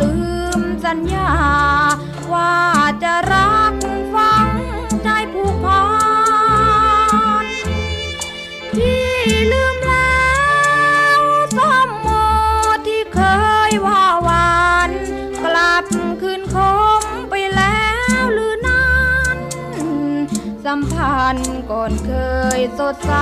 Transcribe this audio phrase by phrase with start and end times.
[0.00, 0.14] ลื
[0.60, 1.32] มสัญญา
[2.32, 2.56] ว่า
[3.02, 3.74] จะรัก
[4.14, 4.48] ฟัง
[5.02, 5.84] ใจผูกพั
[7.44, 7.46] น
[8.74, 9.06] พี่
[9.52, 10.30] ลืมแล้
[11.18, 11.22] ว
[11.56, 12.08] สมโม
[12.86, 13.20] ที่เค
[13.70, 14.90] ยว่าวาน
[15.44, 15.84] กลับ
[16.20, 16.56] คืนค
[17.00, 17.86] มไปแล้
[18.20, 18.90] วหรือนั้
[19.36, 19.38] น
[20.64, 22.12] สัมพันธ์ก่อนเค
[22.58, 23.12] ยสดใส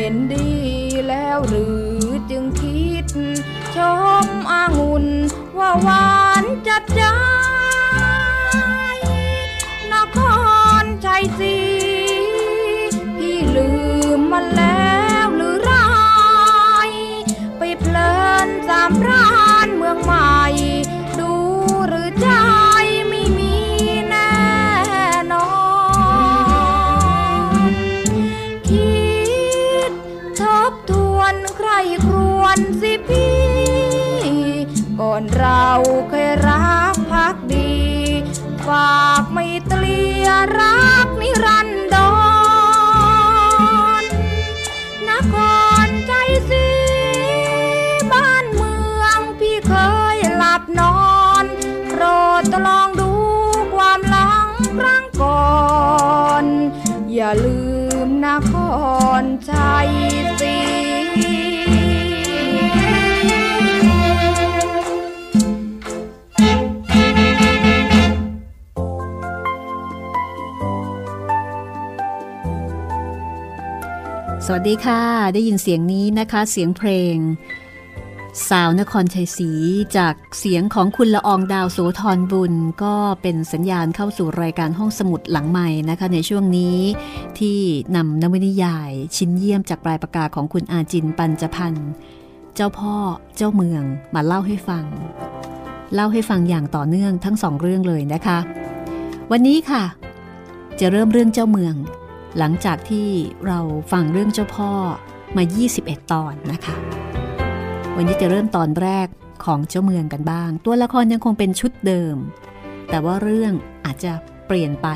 [0.00, 0.50] เห็นดี
[1.08, 1.66] แล้วหรื
[2.02, 3.06] อจึงคิด
[3.76, 3.78] ช
[4.24, 5.06] มอางุ่น
[5.58, 7.02] ว่าหวานจัดใจ
[9.92, 10.18] นค
[10.82, 11.67] รชัยศรี
[57.28, 57.60] อย่าลื
[58.06, 58.52] มนค
[59.20, 59.88] รชัย
[60.40, 60.58] ศรีส
[74.52, 75.02] วัสดีค่ะ
[75.34, 77.16] ได้ยินเสียงนี้นะคะ เสียงเพลง
[78.46, 79.50] สาวนครชัยศรี
[79.96, 86.78] จากเสียงของคุณละอองดาวโสธรบุญ ก็เป็นสัญญาณเข้าสู่รายการห้องสมุดหลังใหม่นะคะ ในช่วงนี้
[87.38, 87.58] ที่
[87.96, 91.88] นำนวนิยายชิ้นเยี่ยมจากปลายปากกาของคุณอาจินปัญจพันธ์
[92.54, 92.94] เจ้าพ่อ
[93.36, 93.82] เจ้าเมือง
[94.14, 94.84] มาเล่าให้ฟัง
[95.94, 98.38] เล่าให้ฟังอย่างต่อเนื่องทั้งสองเรื่องเลยนะคะ
[99.30, 99.84] วันนี้ค่ะ
[100.80, 101.74] จะเริ่มเรื่องเจ้าเมือง
[102.38, 103.08] หลังจากที่
[103.46, 103.60] เรา
[103.92, 104.70] ฟังเรื่องเจ้าพ่อ
[105.36, 105.42] มา
[105.76, 106.76] 21 ตอนนะคะ
[108.00, 109.06] วันนี้จะเริ่มตอนแรก
[109.44, 112.16] ของเจ้าเมืองกันบ้าง ตัวละครยังคงเป็นชุดเดิม
[112.90, 113.52] แต่ว่าเรื่อง
[113.84, 114.12] อาจจะ
[114.46, 114.88] เปลี่ยนไป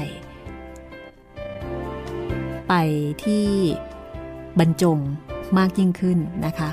[2.69, 2.75] ไป
[3.25, 3.47] ที่
[4.59, 4.99] บรรจง
[5.59, 6.71] มากยิ่งขึ้นนะคะ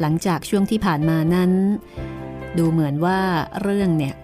[0.00, 1.50] หลังจากช่วงที่ผ่านมานั้น
[2.58, 3.20] ดูเหมือนว่า
[3.62, 4.14] เรื่องเนี่ย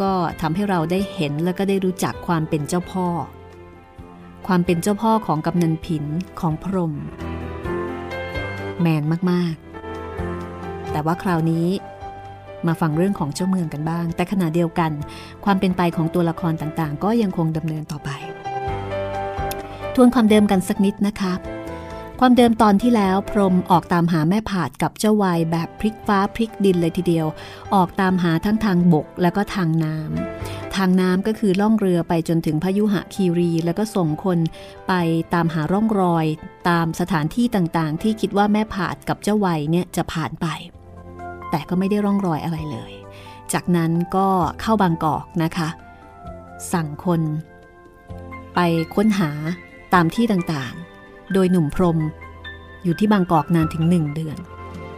[0.00, 3.06] ก็ทำให้เราได้เห็นแล้วก็ได้รู้จักความเป็นเจ้าพ่อ
[4.46, 6.04] ความเป็นเจ้าพ่อของกำนันผิน
[6.40, 6.94] ของพรม
[8.80, 9.67] แมนมากๆ
[10.92, 11.68] แต่ว่าคราวนี้
[12.66, 14.90] มาฟังเรื่องของเจ้าเมืองกันบ้าง แต่ขณะเดียวกัน
[15.44, 18.10] ความเป็นไปของตัวละครต่างๆ ก็ยังคงดำเนินต่อไป
[19.94, 21.32] ทวนความเดิมกันสักนิดนะคะ
[22.20, 27.26] ความเดิมตอนที่แล้วพรมออกตามหาแม่ผาดกับเจ้าวายแบบพลิกฟ้าพลิกดินเลยทีเดียว
[27.74, 34.38] ออกตามหาทั้งทางบกแล้วก็ทางน้ำทางน้ำก็คือล่องเรือไปจนถึงพยุหะคีรี แล้วก็ส่งคน
[34.88, 34.92] ไป
[35.34, 36.26] ตามหาร่องรอย
[36.68, 40.46] ตามสถานที่ต่างๆ ที่คิดว่าแม่ผาดกับเจ้าวัยเนี่ยจะผ่านไป
[41.50, 42.92] แต่ก็ไม่ได้ร่องรอยอะไรเลย
[43.52, 44.28] จากนั้นก็
[44.60, 45.68] เข้าบางกอกนะคะ
[46.72, 47.20] สั่งคน
[48.54, 48.58] ไป
[48.94, 49.30] ค้นหา
[49.94, 51.98] ตามที่ต่างๆ โดยหนุ่มพรม
[52.84, 54.38] อยู่ที่บางกอกนานถึงหนึ่งเดือน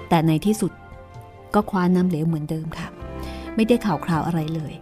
[0.08, 0.72] แต่ในที่สุด
[1.54, 2.88] ก็คว้าน้ำเหลวเหมือนเดิมค่ะ
[3.54, 4.72] ไม่ได้ข่าวคราวอะไรเลย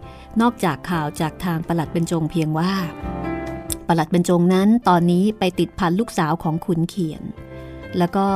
[0.41, 2.71] นอกจากข่าวจากทางประหลัดบรรจงเพียงว่า
[3.87, 7.23] ประหลัดบรรจงนั้นตอนนี้ไปติดพันลูกสาวของขุนเขียน
[7.97, 8.27] แล้วก็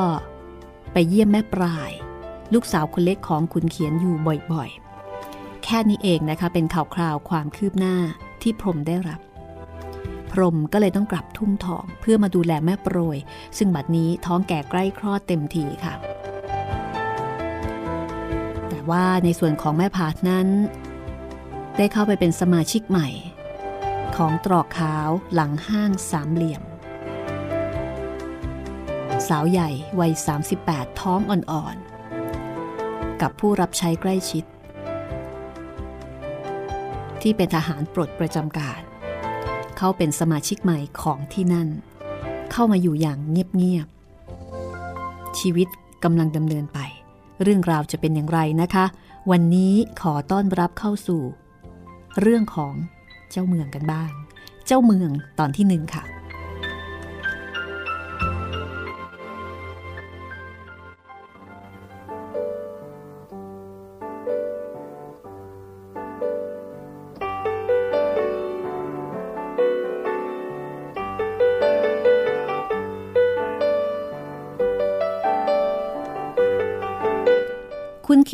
[0.93, 1.91] ไปเยี่ยมแม่ปลาย
[2.53, 4.15] ลูกสาวคนเล็กของขุนเขียนอยู่
[4.51, 7.95] บ่อยๆ แค่นี้เองนะคะเป็นข่าวคราวความคืบหน้า
[8.41, 9.21] ที่พรมได้รับ
[10.31, 13.17] พรมก็เลยต้องกลับทุ่งทองเพื่อมาดูแลแม่โปรย
[13.57, 15.93] ซึ่งบัดนี้ท้องแก่ใกล้คลอดเต็มทีค่ะ
[18.69, 20.47] แต่ว่าในส่วนของแม่ผาดนั้น
[21.77, 23.09] ได้เข้าไปเป็นสมาชิกใหม่
[24.15, 26.63] ของตรอกขาวหลังห้างสามเหลี่ยม
[29.27, 29.69] สาวใหญ่
[29.99, 30.11] วัย
[30.55, 31.92] 38 ท้องอ่อนๆ
[33.23, 34.43] กับผู้รับใช้ใกล้ชิด
[37.21, 38.81] ที่เป็นทหารปลดประจำการ
[39.77, 41.69] เขาเป็นสมาชิกใหม่ของที่นั่น
[42.51, 45.67] เข้ามาอยู่อย่างเงียบๆชีวิต
[46.03, 46.79] กำลังดำเนินไป
[47.43, 48.85] เรื่องราวจะเป็นอย่างไรนะคะ
[49.31, 51.21] วันนี้ขอต้อนรับเข้าสู่
[52.21, 52.73] เรื่องของ
[53.31, 54.11] เจ้าเมืองกันบ้าง
[54.65, 55.09] เจ้าเมือง
[55.39, 56.03] ตอนที่หนึ่งค่ะ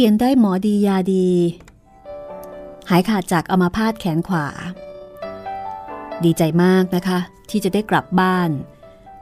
[0.01, 1.30] เขียนได้หมอดียาดี
[2.90, 4.48] หายขาดจากอัมาพาตแขนขวา
[6.24, 7.19] ดีใจมากนะคะ
[7.50, 8.50] ที่จะได้กลับบ้าน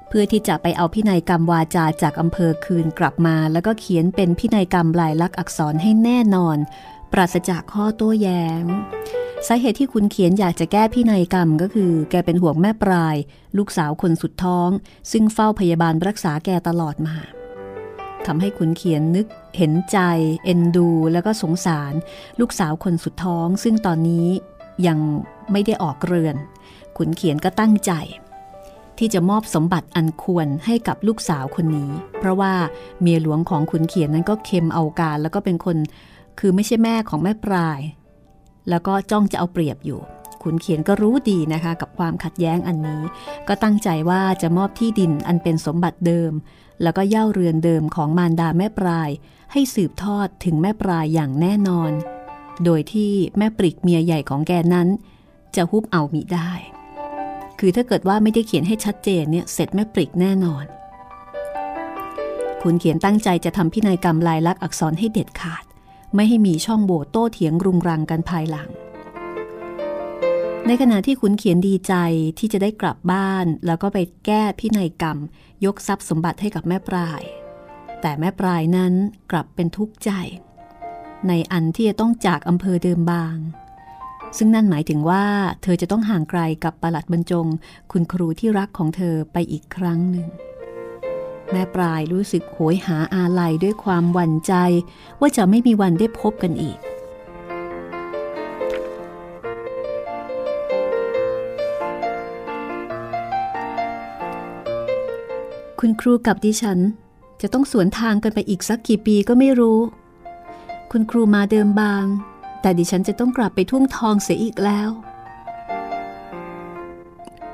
[0.09, 6.57] เพื่อที่จะไปเอาพินัยกรรมวาจาจากอำเภอคืนกลับมา แล้วก็เขียนเป็นพินัยกรรมลายลักษณ์อักษรให้แน่นอน
[7.12, 8.63] ปราศจากข้อโต้แย้ง
[9.47, 13.15] สาเหตุที่คุณเขียนอยากจะแก้พินัยกรรมก็คือ แกเป็นห่วงแม่ปลาย
[13.57, 14.69] ลูกสาวคนสุดท้อง
[15.12, 17.18] ซึ่งเฝ้าพยาบาลรักษาแกตลอดมา
[18.25, 19.27] ทำให้ขุนเขียนนึก
[19.57, 19.99] เห็นใจ
[20.45, 21.93] เอ็นดู แล้วก็สงสาร
[22.39, 24.27] ลูกสาวคนสุดท้อง ซึ่งตอนนี้
[24.87, 24.99] ยัง
[25.51, 26.35] ไม่ได้ออกเรือน
[26.97, 27.91] ขุนเขียนก็ตั้งใจ
[28.97, 32.53] ที่จะมอบสมบัติอันควรให้กับลูกสาวคนนี้ เพราะว่า
[33.01, 35.77] เมียหลวงของขุนเขียนนั้นก็เค็มเอาการ แล้วก็เป็นคน
[36.39, 37.79] คือไม่ใช่แม่ของแม่ปลาย
[38.69, 39.99] แล้วก็จ้องจะเอาเปรียบอยู่
[40.43, 43.01] ขุนเขียนก็รู้ดีนะคะกับความขัดแย้งอันนี้
[43.47, 46.31] ก็ตั้งใจว่าจะมอบที่ดินอันเป็นสมบัติเดิม
[46.81, 49.09] แล้วก็เย่าเรือนเดิมของมารดาแม่ปลาย
[49.51, 51.91] ให้สืบทอดถึงแม่ปลายอย่างแน่นอน
[52.63, 54.88] โดยที่แม่ปริกเมียใหญ่ของแกนั้น
[55.56, 56.51] จะฮุบเอามิได้
[57.59, 60.65] คือถ้าเกิดว่าไม่ได้เขียนให้ชัดเจนเนี่ยเสร็จแม่ปริกแน่นอน
[62.62, 65.63] คุณเขียนตั้งใจจะทำพินัยกรรมลายลักษณ์อักษรให้เด็ดขาด
[66.15, 68.69] ไม่ให้มีช่องโหว่โต้เถียงรุงรังกันภายหลัง
[70.69, 71.93] ในขณะที่ขุนเขียนดีใจ
[72.39, 75.17] ที่จะได้กลับบ้าน แล้วก็ไปแก้พินัยกรรม
[75.65, 77.21] ยกทรัพย์สมบัติให้กับแม่ปลาย
[78.01, 78.93] แต่แม่ปลายนั้น
[79.31, 80.11] กลับเป็นทุกข์ใจ
[81.27, 83.37] ในอันที่จะต้องจากอำเภอเดิมบาง
[84.37, 85.25] ซึ่งนั่นหมายถึงว่า
[85.61, 87.47] เธอจะต้องห่างไกลกับประหลัดบรรจง
[87.91, 90.27] คุณครูที่รักของเธอไปอีกครั้งหนึ่ง
[91.51, 94.53] แม่ปลายรู้สึกโหยหาอาลัยด้วยความหวั่นใจ
[95.19, 96.79] ว่าจะไม่มีวันได้พบกันอีก
[105.79, 106.79] คุณครูกับดิฉัน
[107.41, 109.79] จะต้องสวนทางกันไปอีกสักกี่ปีก็ไม่รู้
[110.91, 112.05] คุณครูมาเดิมบาง
[112.61, 114.89] แต่ดิฉันจะต้องกลับไปทุ่งทองเสียอีกแล้ว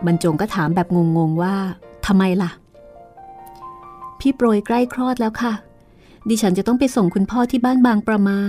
[0.06, 0.88] บรรจงก็ถามแบบ
[1.18, 1.56] งงๆว่า
[2.06, 2.52] ทำไมล่ะ
[4.20, 5.54] พี่โปรยใกล้คลอดแล้วค่ะ
[6.30, 8.40] ดิฉันจะต้องไปส่งคุณพ่อที่บ้านบางประมา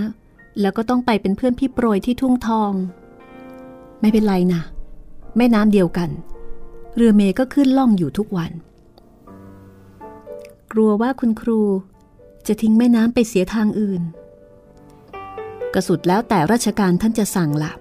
[0.61, 2.71] แล้วก็ต้องไปเป็นเพื่อนพี่โปรยที่ทุ่งทอง
[4.01, 4.61] ไม่เป็นไรนะ
[5.37, 6.09] แม่น้ำเดียวกัน
[6.95, 8.51] เรือเมก็ขึ้นล่องอยู่ทุกวัน
[10.77, 11.61] กลัวว่าคุณครู
[12.47, 14.01] จะทิ้งแม่น้ำไปเสียทางอื่น
[15.73, 17.71] กระสุดแล้วแต่ราชการท่านจะสั่งละ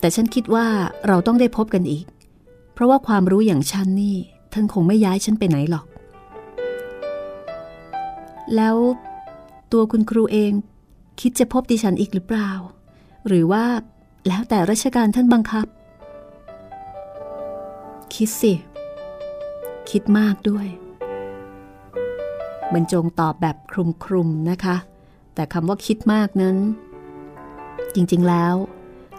[0.00, 0.66] แต่ฉันคิดว่า
[1.06, 2.04] เราต้องได้พบกันอีก
[2.72, 4.16] เพราะว่าความรู้อย่างฉันนี่
[4.52, 5.86] ท่านคงไม่ย้ายฉันไปไหนหรอก
[8.56, 8.76] แล้ว
[9.72, 10.52] ตัวคุณครูเอง
[11.20, 12.50] คิดจะพบดิฉันอีกหรือเปล่า
[13.26, 13.64] หรือว่า
[14.28, 15.66] แล้วแต่ราชการท่านบังคับ
[18.14, 18.52] คิดสิ
[19.90, 20.68] คิดมากด้วย
[22.72, 23.56] บรรจงตอบแบบ
[24.04, 24.76] คลุมๆนะคะ
[25.34, 26.56] แต่คำว่าคิดมากนั้น
[27.94, 28.54] จริงๆแล้ว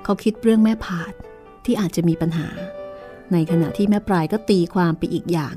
[0.03, 1.13] เขาคิดเรื่องแม่ผาด
[1.65, 2.47] ที่อาจจะมีปัญหา
[3.31, 5.55] ในขณะที่แม่ปลายก็ตีความไปอีกอย่าง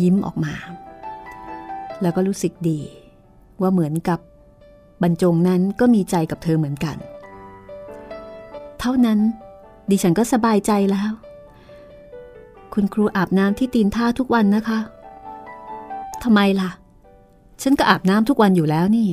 [0.00, 0.54] ยิ้มออกมา
[2.02, 2.80] แล้วก็รู้สึกดี
[3.60, 4.18] ว่าเหมือนกับ
[5.02, 6.96] บรรจงนั้นก็มีใจกับเธอเหมือนกัน
[8.80, 9.18] เท่านั้น
[9.90, 11.12] ดิฉันก็สบายใจแล้ว
[12.74, 14.78] คุณครูอาบน้ำที่ตีนท่าทุกวันนะคะ
[16.22, 16.70] ทำไมล่ะ
[17.62, 19.08] ฉันก็อาบน้ำทุกวันอยู่แล้วนี่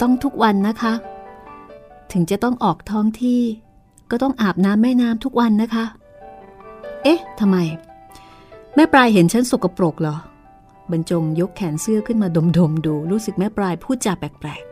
[0.00, 0.92] ต้องทุกวันนะคะ
[2.12, 3.40] ถึงจะต้องออกท้องที่
[4.10, 5.84] ก็ต้องอาบน้ำแม่น้ำทุกวันนะคะ
[7.02, 7.56] เอ๊ะทำไม
[8.74, 10.16] แม่ปลายเห็นฉันสกปรกเหรอ
[10.90, 14.64] บรรจงยกแขนเสื้อขึ้นมาดมๆดดู รู้สึกแม่ปลายพูดจาแปลก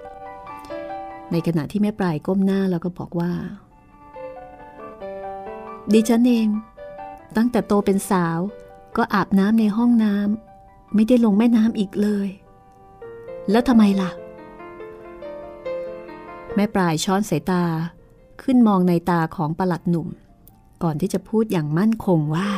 [0.61, 3.31] ๆ ในขณะที่แม่ปลายก้มหน้าแล้วก็บอกว่า
[5.93, 6.49] ดิฉันเอง
[7.37, 8.39] ตั้งแต่โตเป็นสาว
[8.97, 10.50] ก็อาบน้ำในห้องน้ำ
[10.95, 12.29] ไม่ได้ลงแม่น้ำอีกเลย
[13.51, 14.11] แล้วทำไมล่ะ
[16.55, 17.65] แม่ปลายช้อนสายตา
[18.43, 20.09] ขึ้นมองในตาของประหลัดหนุ่ม
[20.83, 22.51] ก่อนที่จะพูดอย่างมั่นคงว่า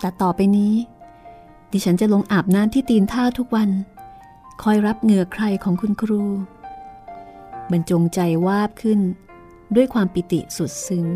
[0.00, 0.74] แต่ต่อไปนี้
[1.72, 3.70] ดิฉันจะลงอาบน้ำที่ตีนท่าทุกวัน
[4.62, 6.22] คอยรับเหงื่อใครของคุณครู
[7.70, 9.00] บรรจงใจวาบขึ้น
[9.76, 11.06] ด้วยความปิติสุดซึ้ง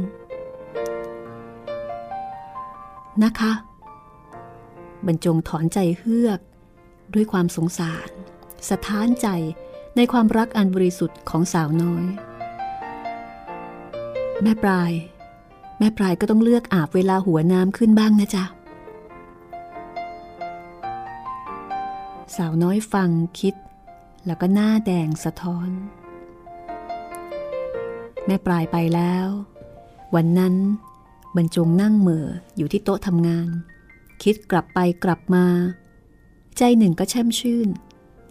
[3.25, 3.53] นะคะ
[5.07, 6.41] บรรจงถอนใจเฮือก
[7.15, 8.09] ด้วยความสงสาร
[8.69, 9.29] สะท้านใจ
[9.97, 12.05] ในความรักอันบริสุทธิ์ของสาวน้อย
[14.43, 14.93] แม่ปลาย
[15.79, 18.45] แม่ปลายก็ต้องเลือกอาบเวลาหัวน้ำขึ้นบ้างนะจ๊ะ
[22.37, 23.55] สาวน้อยฟังคิด
[24.27, 25.71] แล้วก็หน้าแดงสะท้อน
[28.27, 29.27] แม่ปลายไปแล้ว
[30.15, 30.55] วันนั้น
[31.37, 33.49] บรรจงนั่งเหม่ออยู่ที่โต๊ะทำงาน
[34.25, 35.47] คิดกลับไปกลับมา
[36.59, 37.69] ใจหนึ่งก็แช่มชื่น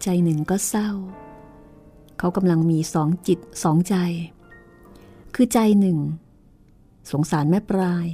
[0.02, 0.90] ใจหนึ่งก็เศร้า
[2.18, 3.96] เขากำลังมีสองจิตสองใจ
[5.34, 5.98] คือใจหนึ่ง
[7.10, 8.06] สงสารแม่ปลาย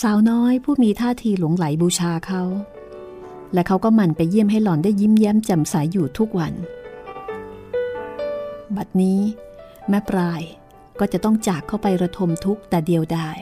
[0.00, 2.42] สาวน้อยผู้มีท่าทีหลงไหลบูชาเขา
[3.52, 6.54] และเขาก็หมั่นไปเยี่ยมให้หล่อนได้ยิ้มแย้มแจ่มใสยอยู่ทุกวัน
[8.76, 9.20] บัดนี้
[9.88, 10.42] แม่ปลาย
[11.00, 13.38] ก็จะต้องจากเข้าไประทมทุกข์แต่เดียวดาย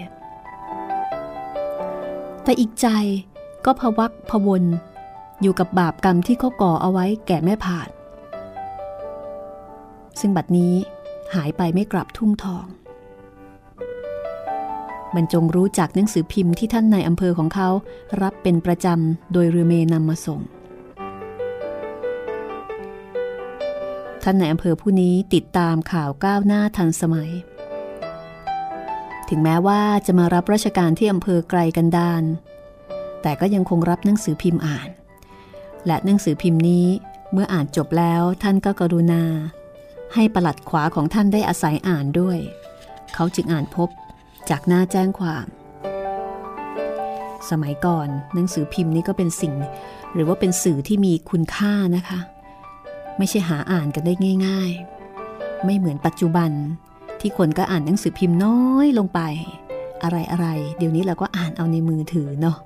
[2.42, 2.88] แต่อีกใจ
[3.64, 4.64] ก็พวักพวน
[5.42, 7.88] อยู่กับบาปกรรมที่เขาก่อเอาไว้แก่แม่ผาด
[10.20, 10.74] ซึ่งบัดนี้
[11.34, 12.66] หายไปไม่กลับทุ่งทอง
[15.14, 17.68] บรรจงรู้จากหนังสือพิมพ์ที่ท่านในอำเภอของเขา
[18.22, 20.40] รับเป็นประจำโดยเรือเมนำมาส่ง
[24.22, 27.30] ท่านในอำเภอผู้นี้ติดตามข่าวก้าวหน้าทันสมัย
[29.28, 32.22] ถึงแม้ว่าจะมารับราชการที่อำเภอไกลกันดาน
[33.22, 34.88] แต่ก็ยังคงรับหนังสือพิมพ์อ่าน
[35.86, 36.86] และหนังสือพิมพ์นี้
[37.32, 39.22] เมื่ออ่านจบแล้วท่านก็กรุณา
[40.14, 42.38] ให้ประหลัดขวาของท่านได้อาศัยอ่านด้วย
[43.14, 43.88] เขาจึงอ่านพบ
[44.50, 45.46] จากหน้าแจ้งความ
[47.50, 49.54] สมัยก่อนหนังสือพิมพ์นี้ก็เป็นสิ่ง
[50.14, 52.20] หรือว่าเป็นสื่อที่มีคุณค่านะคะ
[53.18, 54.14] ไม่ใช่หาอ่านกันได้
[54.46, 54.70] ง่าย
[55.18, 56.50] ๆ ไม่เหมือนปัจจุบัน
[57.20, 59.20] ที่คนก็อ่านหนังสือพิมพ์น้อยลงไป
[60.02, 60.46] อะไรอะไร
[60.78, 62.56] เดี๋ยวนี้เราก็อ่านเอาในมือถือเนาะ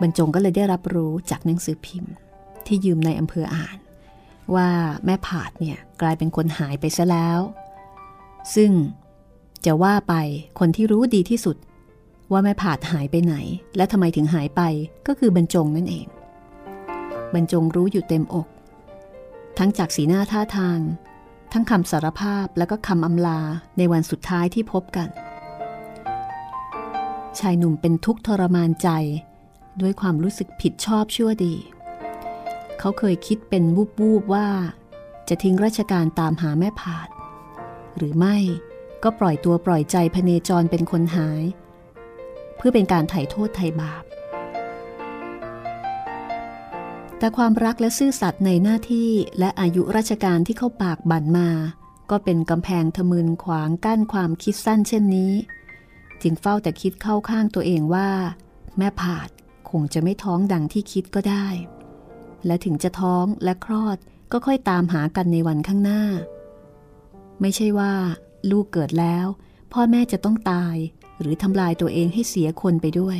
[0.00, 2.12] บรรจงก็เลยได้รับรู้จากหนังสือพิมพ์
[2.66, 3.78] ที่ยืมในอำเภออ่าน
[4.54, 4.68] ว่า
[5.04, 7.40] แม่ผาดเนี่ยกลายเป็นคนหายไปซะแล้ว
[8.54, 8.70] ซึ่ง
[9.66, 10.14] จะว่าไป
[10.58, 11.56] คนที่รู้ดีที่สุด
[12.32, 13.34] ว่าแม่ผาดหายไปไหน
[13.76, 14.62] และทำไมถึงหายไป
[15.06, 16.06] ก็คือบรรจงนั่นเอง
[17.34, 18.46] บรรจงรู้อยู่เต็มอก
[19.58, 20.78] ทั้งจากสีหน้าท่าทาง
[21.52, 23.40] ทั้งคำสารภาพแล้วก็คำอำลา
[23.78, 25.08] ในวันสุดท้ายที่พบกัน
[27.38, 28.88] ชายหนุ่มเป็นทุกข์ทรมานใจ
[29.80, 31.54] ด้วยความรู้สึกผิดชอบชั่วดี
[32.78, 34.48] เขาเคยคิดเป็นวูบวูบว่า
[35.28, 37.08] จะทิ้งราชการตามหาแม่ผาด
[37.96, 38.36] หรือไม่
[39.02, 41.42] ก็ปล่อยตัวปล่อยใจพเนจรเป็นคนหาย
[42.56, 44.04] เพื่อเป็นการไถ่โทษไถ่บาป
[47.18, 51.50] แต่ความรักและซื่อสัตย์ในหน้าที่และอายุราชการที่เข้าปากบั่นมา
[52.10, 55.32] ก็เป็นกำแพงทะมึนขวางกั้นความคิดสั้นเช่นนี้
[56.22, 58.08] จึงเฝ้าแต่คิดเข้าข้างตัวเองว่า
[58.78, 59.28] แม่ผาด
[59.70, 61.46] คงจะไม่ท้องดังที่คิดก็ได้
[62.46, 63.98] และถึงจะท้องและคลอด
[64.32, 66.02] ก็ค่อยตามหากันในวันข้างหน้า
[67.40, 67.92] ไม่ใช่ว่า
[68.50, 69.26] ลูกเกิดแล้ว
[69.72, 70.76] พ่อแม่จะต้องตาย
[71.20, 73.18] หรือทำลายตัวเองให้เสียคนไปด้วย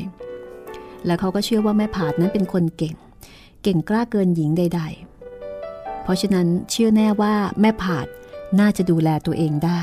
[1.07, 2.97] และเขาก็เชื่อว่าแม่ผาดนั้นเป็นคนเก่ง
[3.63, 4.83] เก่งกล้าเกินหญิงใด
[5.43, 8.07] ๆ เพราะฉะนั้นเชื่อแน่ว่าแม่ผาด
[8.61, 9.83] น่าจะดูแลตัวเองได้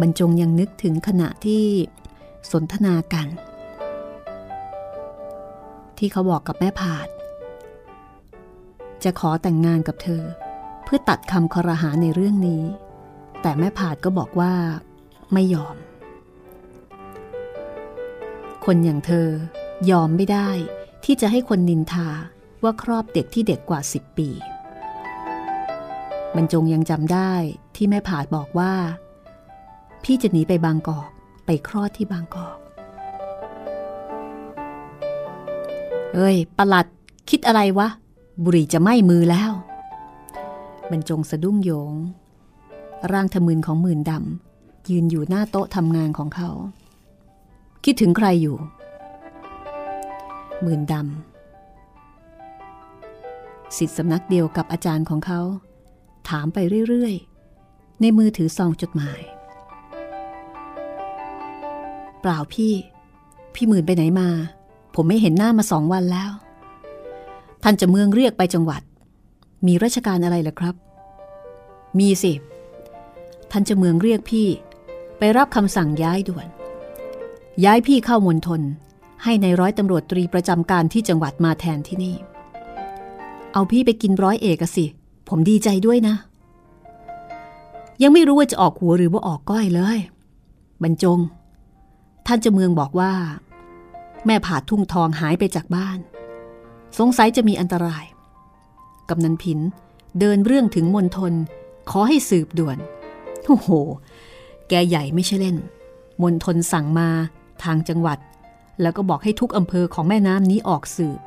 [0.00, 1.64] บรรจงยังนึกถึงขณะที่
[2.52, 3.28] สนทนากัน
[5.98, 7.08] ที่เขาบอกกับแม่ผาด
[9.04, 10.22] จะขอแต่งงานกับเธอ
[10.84, 12.62] เพื่อตัดคำคอรหาในเรื่องนี้
[13.42, 14.52] แต่แม่ผาดก็บอกว่า
[15.32, 15.76] ไม่ยอม
[18.64, 19.28] คนอย่างเธอ
[19.90, 20.50] ยอมไม่ได้
[21.04, 22.08] ที่จะให้คนนินทา
[22.62, 24.28] ว่าครอบเด็กที่เด็กกว่าสิบปี
[26.36, 27.32] บรรจงยังจำได้
[27.76, 28.72] ที่แม่ผาดบอกว่า
[30.04, 31.10] พี่จะหนีไปบางกอก
[31.50, 32.58] ไปคลอดที่บางกอก
[36.14, 36.86] เอ้ยประหลัด
[37.30, 37.88] คิดอะไรวะ
[38.44, 39.52] บุรีจะไหม้มือแล้ว
[40.90, 41.92] บรรจงสะดุ้งโยง
[43.12, 46.50] ร่างทะมึนของหมื่นดำยืนอยู่หน้าโต๊ะทำงานของเขา
[47.84, 48.56] คิดถึงใครอยู่
[50.62, 55.40] หมื่นดำสิทธิสำนักเดียวกับอาจารย์ของเขา
[56.28, 57.14] ถามไปเรื่อย
[57.58, 59.20] ๆ ในมือถือซองจดหมาย
[62.20, 62.72] เปล่าพี่
[63.54, 64.28] พี่หมื่นไปไหนมา
[64.94, 66.30] ผมไม่เห็นหน้ามาสองวันแล้ว
[67.62, 68.82] ท่านจะเมืองเรียกไปจังหวัด
[69.66, 70.74] มีราชการอะไรล่ะครับ
[71.98, 72.32] มีสิ
[73.50, 74.46] ท่านจะเมืองเรียกพี่
[75.18, 76.46] ไปรับคำสั่งย้ายด่วน
[77.64, 78.60] ย้ายพี่เข้ามณฑล
[79.22, 82.16] ให้ในร้อยตำรวจตรีประจำการที่จังหวัดมาแทนที่นี่
[83.52, 84.84] เอาพี่ไปกินร้อยเอกสิ
[85.28, 86.14] ผมดีใจด้วยนะ
[88.02, 89.98] ยังไม่รู้ว่าจะออกหัวหรือว่าออกก้อยเลย
[90.82, 91.18] บรรจง
[92.30, 93.12] ท่านเจเมืองบอกว่า
[94.26, 95.98] แม่ผาทุ่งทองหายไปจากบ้าน
[96.98, 98.04] สงสัยจะมีอันตราย
[99.08, 99.58] กำนันผิน
[100.20, 101.32] เดินเรื่องถึงมณฑล
[101.90, 102.78] ขอให้สืบด่วน
[103.46, 103.68] โอ้โห
[104.68, 105.56] แกใหญ่ไม่ใช่เล่น
[106.22, 107.08] มณฑลสั่งมา
[107.64, 108.18] ทางจังหวัด
[108.82, 111.18] แล้วก็บอกให้ทุกอำเภอของแม่น้ำนี้ออกสืบ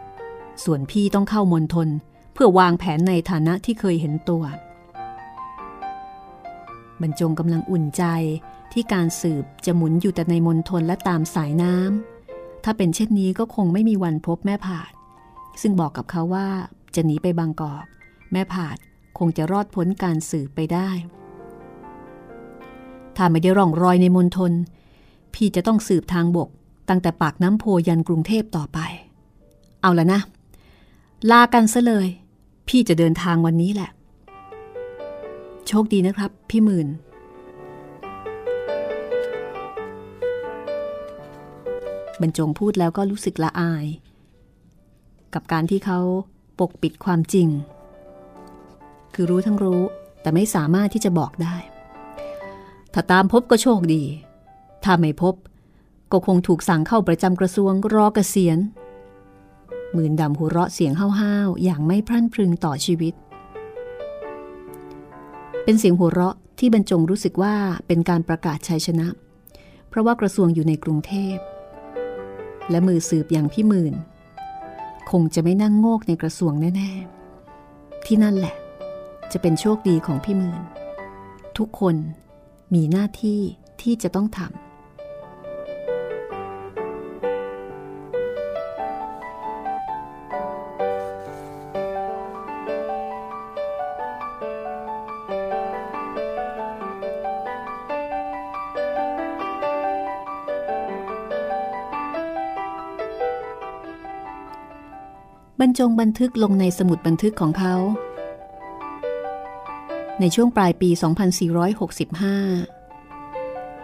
[0.63, 1.88] ส่วนพี่ต้องเข้ามณฑล
[2.34, 4.43] เพื่อวางแผนในฐานะที่เคยเห็นตัว
[7.01, 8.03] บรรจงกำลังอุ่นใจ
[8.71, 14.91] ที่การสืบจะหมุนอยู่แต่ในมณฑลและตามสายน้ำถ้าเป็นเช่นนี้ก็คงไม่มีวันพบแม่ผาด
[15.61, 16.47] ซึ่งบอกกับเขาว่า
[16.95, 17.85] จะหนีไปบางกอก
[18.31, 18.77] แม่ผาด
[19.17, 20.89] คงจะรอดพ้นการสืบไปได้
[23.15, 24.51] ถ้าไม่ได้ร่องรอยในมณฑล
[25.33, 26.49] พี่จะต้องสืบทางบก
[26.89, 28.79] ตั้งแต่ปากน้ำโพยันกรุงเทพต่อไป
[29.81, 30.19] เอาละนะ
[31.31, 32.07] ลากันซะเลย
[32.67, 33.89] พี่จะเดินทางวันนี้แหละ
[35.67, 36.88] โชคดีนะครับ พี่หมื่น
[42.21, 43.86] บรรจงพูดแล้วก็รู้สึกละอาย
[45.34, 45.99] กับการที่เขา
[46.60, 47.47] ปกปิดความจริง
[49.13, 49.81] คือรู้ทั้งรู้
[50.21, 51.55] แต่ไม่สามารถที่จะบอกได้
[52.93, 54.03] ถ้าตามพบก็โชคดี
[54.84, 55.36] ถ้าไม่พบ
[56.12, 58.60] ก็คงถูกสั่งเข้าประจำกระทรวงรอเกษียณ
[59.93, 63.13] หมื่นดำหัวเราะเสียงห้าวๆอย่างไม่พรั่นพรึงต่อชีวิต
[65.63, 67.55] เป็นเสียงหัวเราะที่บรรจงรู้สึกว่า
[67.88, 69.07] เป็นการประกาศชัยชนะ
[69.89, 71.36] เพราะว่ากระทรวงอยู่ในกรุงเทพ
[72.71, 73.93] และมือสืบอย่างพี่หมื่น
[75.12, 76.89] คงจะไม่นั่งโงกในกระทรวงแน่
[77.47, 78.55] ๆ ที่นั่นแหละ
[79.31, 80.62] จะเป็นโชคดีของพี่หมื่น
[81.57, 81.95] ทุกคน
[82.73, 83.39] มีหน้าที่
[83.81, 84.70] ที่จะต้องทำ
[105.79, 107.75] จงบันทึกลงในสมุดบันทึกของเขา
[110.19, 111.01] ในช่วงปลายปี 2465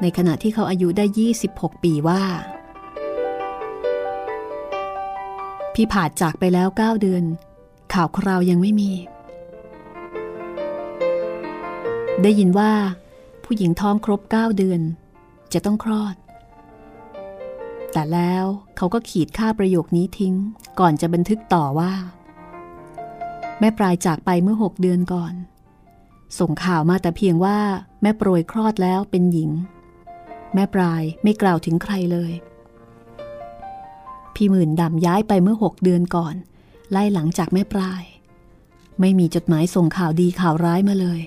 [0.01, 1.05] ในขณะที่เขาอายุได้
[1.43, 2.23] 26 ปีว่า
[5.73, 7.23] พี่ผาดจากไปแล้ว 9 เดือน
[7.93, 8.91] ข่าวคราวยังไม่มี
[12.23, 12.71] ได้ยินว่า
[13.43, 14.81] ผู้หญิงท้องครบ 9 เดือน
[15.53, 16.15] จะต้องคลอด
[17.97, 18.45] แต่แล้ว
[18.77, 20.33] เขาก็ขีดค่าประโยคนี้ทิ้ง
[20.79, 21.93] ก่อนจะบันทึกต่อว่า
[23.59, 25.33] แม่ปลายจากไปเมื่อหกเดือนก่อน
[26.39, 27.57] ส่งข่าวมาแต่เพียงว่า
[28.01, 29.51] แม่โปรยคลอดแล้วเป็นหญิง
[30.53, 32.31] แม่ปลายไม่กล่าวถึงใครเลย
[34.35, 36.35] พี่หมื่นดำย้ายไปเมื่อหกเดือนก่อน
[36.91, 38.03] ไล่หลังจากแม่ปลาย
[38.99, 41.19] ไม่มีจดหมายส่งข่าวดีข่าวร้ายมาเลย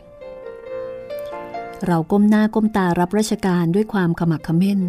[1.87, 4.81] เราก้มหน้าก้มตารับราชการด้วยความขมักเขม้น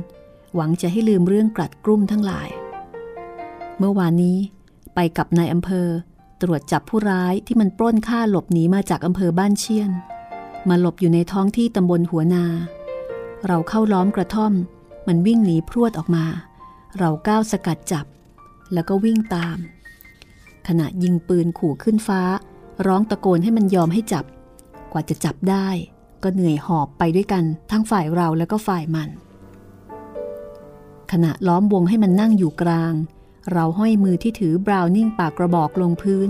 [0.55, 2.49] หวังจะให้ลืมเรื่องกลัดกลุ้มทั้งหลาย
[3.77, 4.37] เมื่อวานนี้
[4.95, 5.87] ไปกับนายอำเภอ
[6.41, 9.91] ตรวจจับผู้ร้ายที่มันปล้นฆ่าหลบหนีมาจากอำเภอบ้านเชียน
[10.69, 12.45] มาหลบอยู่ในท้องที่ตำบลหัวนา
[13.47, 14.53] เราเข้าล้อมกระท่อม
[15.07, 16.25] มันวิ่งหนีพรวดออกมา
[16.97, 18.05] เราก้าวสกัดจับ
[18.73, 19.57] แล้วก็วิ่งตาม
[20.67, 22.21] ขณะยิงปืนขู่ขึ้นฟ้า
[22.87, 24.25] ร้องตะโกนให้มันยอมให้จับ
[24.91, 25.67] กว่าจะจับได้
[26.23, 29.09] ก็เหนื่อยหอบไปด้วยกันทั้งฝ่ายเราแล้วก็ฝ่ายมัน
[31.11, 32.93] ขณะล้อมวงให้มันนั่งอยู่กลาง
[33.51, 36.29] เราห้อยมือที่ถือบราวนิ่งปากกระบอกลงพื้น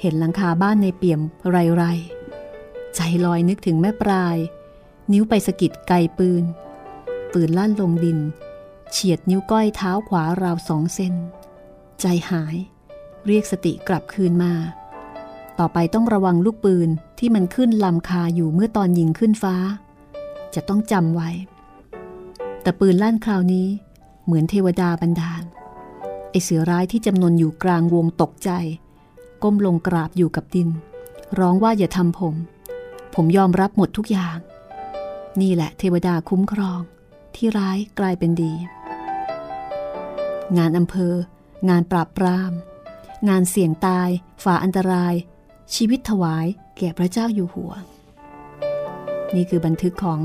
[0.00, 1.82] เห็นหลังคาบ้านในเปี่ยมไรไร
[2.94, 4.36] ใจลอยนึกถึงแม่ปลาย
[5.12, 6.44] นิ้วไปสะกิดไกปืน
[7.32, 8.18] ปืนลั่นลงดิน
[8.90, 11.14] เฉียดนิ้วก้อยเท้าขวาราวสองเซน
[12.00, 12.56] ใจหาย
[13.26, 14.62] เรียกสติกลับคืนมาต
[15.58, 19.56] ต่อไปต้องระวังลูกปืนที่มันขึ้นลำคาอยู่เมื่อตอนยิงขึ้นฟ้า
[20.54, 21.30] จะต้องจำไว้
[22.62, 23.68] แต่ปืนลั่นคราวนี้
[24.30, 25.42] เหมือนเทวดาบันดาล
[26.30, 28.50] ไอเสือร้ายที่จำนวนอยู่กลางวงตกใจ
[29.42, 30.68] ก้มลงกราบอยู่กับดิน
[31.38, 32.34] ร้องว่าอย่าทำผม
[33.14, 34.38] ผมยอมรับหมดทุกอย่าง
[35.40, 36.80] นี่แหละเทวดาคุ้มครอง
[37.34, 38.52] ที่ร้ายกลายเป็นดี
[40.56, 41.14] งานอำเภอ
[41.68, 42.52] งานปราบปราม
[43.28, 44.08] งานเสี่ยงตาย
[44.44, 45.14] ฝ่าอันตราย
[45.74, 46.46] ชีวิตถวาย
[46.78, 47.72] แก่พระเจ้าอยู่หัว
[49.34, 50.20] นี่คือบันทึกของ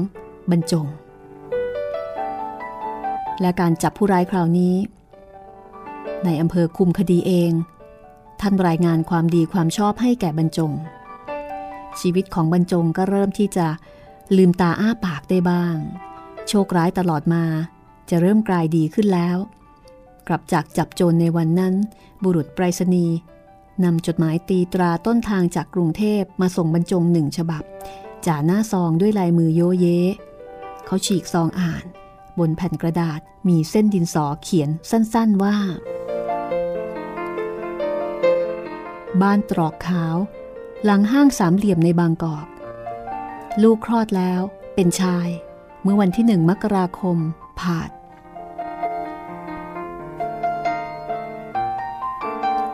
[0.52, 0.88] บรรจง
[3.42, 4.76] และการจับผู้ร้ายคราวนี้
[6.26, 7.52] ในอำเภอคุมคดีเอง
[8.42, 10.72] ท่านรายงานความดีความชอบให้แก่บรรจง
[12.00, 13.68] ชีวิตของบรรจงก็เริ่มที่จะ
[14.38, 15.76] ลืมตาอ้าปากได้บ้าง
[16.48, 17.44] โชคร้ายตลอดมา
[18.10, 19.38] จะเริ่มกลายดีขึ้นแล้ว
[20.28, 21.74] กลับจากจับโจรในวันนั้น
[22.24, 23.16] บุรุษไปรษณีย์
[23.84, 27.64] นำจดหมายตีตราต้นทางจากกรุงเทพมาส่งบรรจงหนึ่งฉบับ
[28.26, 29.86] จ่าหน้าซองด้วยลายมือโยเย
[30.86, 31.84] เขาฉีกซองอ่าน
[32.40, 35.58] บนแผ่นกระดาษมีเส้นดินสอเขียนสั้นๆว่า
[39.22, 40.16] บ้านตรอกขาว
[40.84, 42.48] หลังห้างสามเหลี่ยมในบางกอก
[43.62, 44.42] ลูกคลอดแล้ว
[44.76, 45.28] เป็นชาย
[45.84, 47.18] เมื่อวันที่หนึ่งมกราคม
[47.60, 47.90] ผ่าน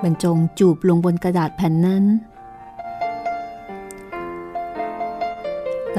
[0.03, 2.05] บรรจงจูบลงบนกระดาษแผ่นนั้น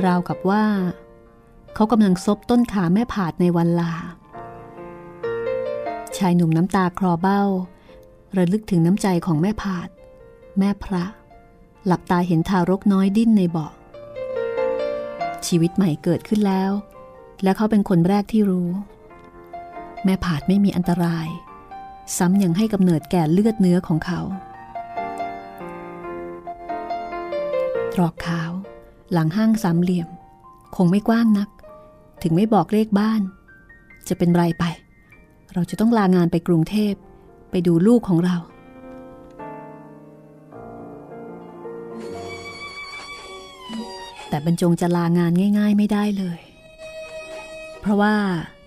[0.04, 0.64] ราวกับว่า
[1.74, 3.92] เขากำลังซบต้นขาแม่ผาดในวันลา
[6.16, 7.42] ชายหนุ่มน้ำตาคลอเบ้า
[8.36, 9.88] ระลึกถึงน้ำใจของแม่ผาด
[10.58, 11.04] แม่พระ
[11.86, 13.72] หลับตาเห็นทารกน้อยดิ้นในเบาะ
[15.46, 16.72] ชีวิตใหม่เกิดขึ้นแล้ว
[17.42, 18.70] และเขาเป็นคนแรกที่รู้
[20.04, 21.28] แม่ผาดไม่มีอันตราย
[22.16, 24.20] ซ้ำยังให้กำเนิดแก่เลือดเนื้อของเขา
[27.92, 28.50] ตรอกขาว
[29.12, 30.08] หลังห้างสามเหลี่ยม
[30.76, 31.48] คงไม่กว้างนัก
[32.22, 33.20] ถึงไม่บอกเลขบ้าน
[34.08, 34.64] จะเป็นไรไป
[35.52, 36.94] เราจะต้องลางานไปกรุงเทพ
[37.50, 38.36] ไปดูลูกของเรา
[44.28, 46.40] แต่บรรจงจะลางานง่าย ๆ ไม่ได้เลย
[47.80, 48.14] เพราะว่า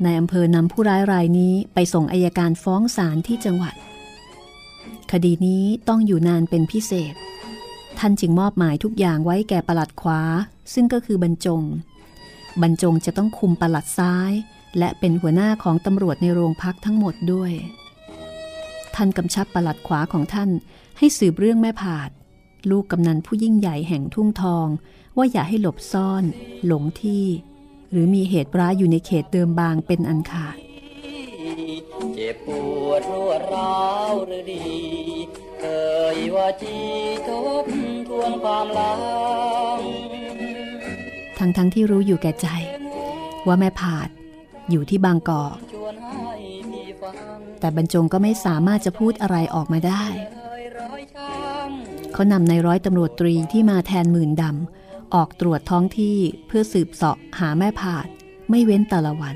[0.04, 3.76] ในอำเภอนำผู้ร้ายรายนี้ไปส่งอายการฟ้องศาลที่จังหวัด
[5.12, 7.14] คดีนี้ต้องอยู่นานเป็นพิเศษ
[8.00, 10.22] ท่านจึงมอบหมายทุกอย่างไว้แก่ประหลัดขวา
[10.74, 11.64] ซึ่งก็คือบรรจง
[12.62, 14.34] บรรจงจะต้องคุมปลัดซ้าย
[14.78, 17.52] และเป็นหัวหน้าของตำรวจในโรงพักทั้งหมดด้วย
[18.96, 20.50] ท่านกำชับปลัดขวาของท่าน
[20.98, 22.10] ให้สืบเรื่องแม่ผาด
[22.70, 24.68] ลูกกำนันผู้ยิ่งใหญ่แห่งทุ่งทอง
[25.18, 26.24] ว่าอย่าให้หลบซ่อน
[26.66, 27.26] หลงที่
[27.92, 30.56] หรือมีเหตุร้ายอยู่ในเขตเดิมบางเป็นอันขาด
[32.14, 32.50] เจ็บป
[32.88, 33.78] วดรวร้า
[34.12, 34.66] วหรือดี
[35.60, 35.66] เค
[36.16, 36.78] ยว่าจี
[37.28, 37.30] ท
[37.64, 37.66] บ
[38.10, 38.94] ทวนความลั
[39.78, 39.80] ง
[41.40, 42.48] ทั้งทั้งที่รู้อยู่แก่ใจ
[43.48, 44.10] ว่าแม่ผาด
[44.70, 45.58] อยู่ที่บางกอก
[47.60, 50.06] แต่บรรจงก็ไม่สามารถจะพูดอะไรออกมาได้
[52.14, 56.18] เขานำในร้อยตำรวจตรีที่มาแทนหมื่นดำออกตรวจท้องที่
[56.48, 58.08] เพื่อสืบเสาะหาแม่ผาด
[58.50, 59.36] ไม่เว้นแต่ละวัน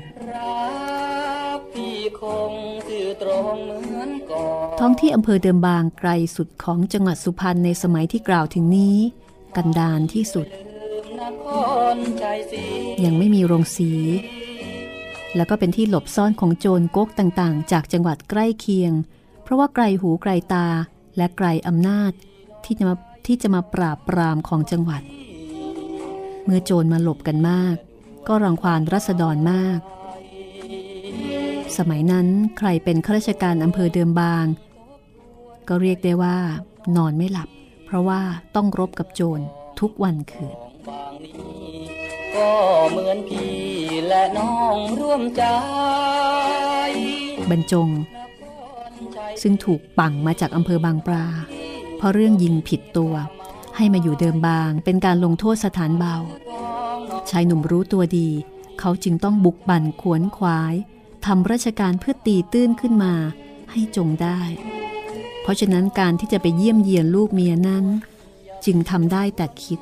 [4.80, 8.96] ท้องที่อำเภอเดิมบางไกลสุดของจังหวัดสุพรรณในสมัยที่กล่าวถึงนี้
[9.56, 10.46] กันดารที่สุด
[13.04, 13.90] ยังไม่มีโรงสี
[15.36, 18.92] แล้วก็เป็นที่หลบซ่อนของโจรก๊กต่างๆ จากจังหวัดใกล้เคียง
[19.42, 20.66] เพราะว่าไกลหูไกลตา
[21.16, 22.12] และไกลอำนาจ
[22.64, 22.94] ที่จะมา
[23.26, 25.02] ที่จะมาปราบปรามของจังหวัด
[26.44, 27.76] เมื่อโจรมาหลบกันมาก
[28.28, 29.80] ก็รังควานรัษฎรมาก
[31.76, 32.26] สมัยนั้น
[32.58, 34.46] ใครเป็นข้าราชการอำเภอเดิมบาง
[35.68, 36.38] ก็เรียกได้ว่า
[36.96, 37.48] นอนไม่หลับ
[37.86, 38.20] เพราะว่า
[38.54, 39.44] ต้องรบกับโจร
[39.80, 41.76] ทุกวันคืน บางนี้
[42.34, 42.50] ก็
[42.90, 43.56] เหมือนพี่
[44.06, 45.44] และน้องร่วมใจ
[47.50, 47.88] บรรจง
[49.42, 51.26] ซึ่งถูกปั่งมาจากอำเภอบางปลา
[51.96, 53.14] เพราะเรื่องยิงผิดตัว
[53.76, 56.16] ให้มาอยู่เดิมบางเป็นการลงโทษสถานเบา
[57.30, 58.28] ชายหนุ่มรู้ตัวดี
[58.80, 60.74] เขาจึงต้องบุกบั่นขวนขวาย
[61.26, 63.14] ทำราชการเพื่อตีตื้นขึ้นมา
[63.70, 64.40] ให้จงได้
[65.42, 67.84] เพราะฉะนั้นการที่จะไปเยี่ยมเยียนลูกเมียนั้น
[68.64, 69.80] จึงทำได้แต่คิด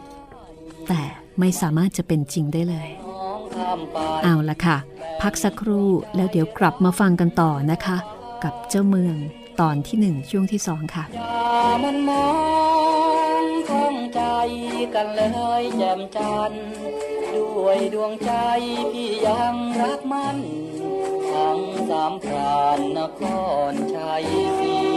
[0.89, 1.03] แต่
[1.41, 4.77] ไม่สามารถจะเป็นจริงได้เลยน้องข้ามไปเอาละค่ะ
[5.23, 7.99] พักสักครู่แล้วเดี๋ยวกลับมาฟังกันต่อนะคะ
[8.45, 9.17] กับเจ้าเมือง
[9.61, 12.29] ตอนที่หนึ่งช่วงที่สองค่ะอย่ามันมอ
[13.43, 14.23] งข้องใจ
[14.95, 15.23] กันเล
[15.61, 16.67] ยแจ่มจันทร์
[17.35, 18.33] ด้วยดวงใจ
[18.93, 20.37] พี่ยังรักมัน
[21.33, 23.23] ทั้งสามพรานนค
[23.71, 24.25] รชัย
[24.59, 24.88] ศรี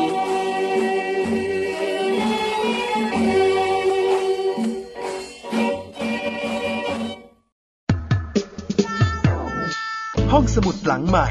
[10.36, 11.28] ห้องสมุดหลังใหม่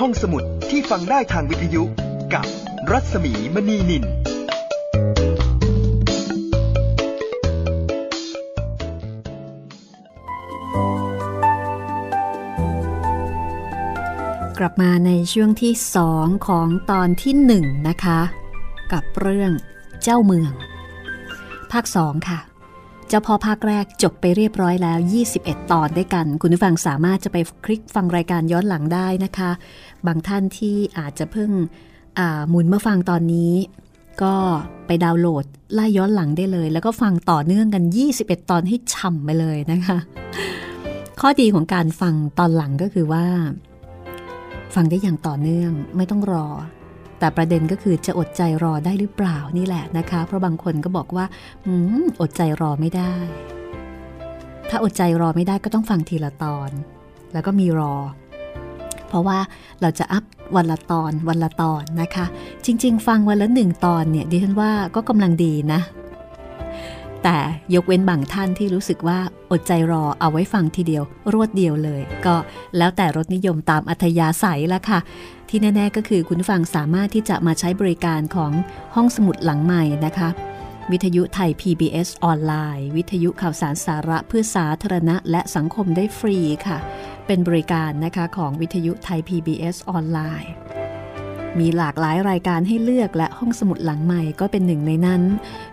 [0.00, 1.82] ห้องสมุดที่ฟังได้ทางวิทยุ
[2.34, 2.46] กับ
[2.90, 4.04] รัศมีมณีนิน
[14.58, 18.20] กลับมาในช่วงที่สองของตอนที่หนึ่งนะคะ
[18.92, 19.52] กับเรื่อง
[20.02, 20.52] เจ้าเมือง
[21.72, 22.47] ภาคสองค่ะ
[23.10, 24.98] เจ้าพ่อภาคแรกจบไปเรียบร้อยแล้ว
[25.34, 29.50] 21 ตอนด้วยกัน คุณผู้ฟังสามารถจะไปคลิกฟังรายการย้อนหลังได้นะคะ
[30.06, 31.50] บางท่านที่อาจจะเพิ่ง
[32.50, 33.52] หมุนมาฟังตอนนี้
[34.22, 34.34] ก็
[34.86, 35.44] ไปดาวน์โหลด
[35.74, 37.82] ไล่ย้อนหลังได้เลย แล้วก็ฟังต่อเนื่องกัน
[38.16, 39.98] 21 ตอนให้ฉ่ำไปเลยนะคะ
[41.20, 43.24] ข้อดีของการฟังตอนหลังก็คือว่า
[44.74, 46.46] ฟังได้อย่างต่อเนื่องไม่ต้องรอ
[47.18, 51.24] แต่ประเด็นก็คือจะอดใจรอได้หรือเปล่านี่แหละนะคะ เพราะบางคนก็บอกว่า
[51.66, 51.68] อ
[52.20, 53.14] อดใจรอไม่ได้
[54.70, 56.70] ถ้าอดใจรอไม่ได้ก็ต้องฟังทีละตอน
[57.32, 57.94] แล้วก็มีรอ
[59.08, 59.38] เพราะว่า
[59.80, 60.24] เราจะอัพ
[60.56, 62.26] วันละตอนวันละตอนนะคะ
[62.64, 65.80] จริง ๆ ฟังวันละหนึ่งตอนเนี่ยดิฉันว่าก็กำลังดีนะ
[67.24, 67.38] แต่
[67.74, 69.18] ยกเว้นบางท่านที่รู้สึกว่า
[69.50, 71.02] อดใจรอเอาไว้ฟังทีเดียว
[71.32, 72.36] รวดเดียวเลย ก็
[72.76, 75.00] แล้วแต่รสนิยมตามอัธยาศัยละค่ะ
[75.48, 78.52] ที่แน่ ๆ ก็คือคุณฟังสามารถที่จะมาใช้บริการของ
[78.94, 80.28] ห้องสมุดหลังใหม่นะคะ
[80.90, 86.78] วิทยุไทย PBS ออนไลน์ วิทยุข่าวสารสาระเพื่อสาธารณะ และสังคมได้ฟรีค่ะ
[87.26, 90.52] เป็นบริการนะคะของวิทยุไทย PBS ออนไลน์
[91.58, 95.22] มีหลากหลายรายการให้เลือกและห้องสมุดหลังใหม่ก็เป็นหนึ่งในนั้น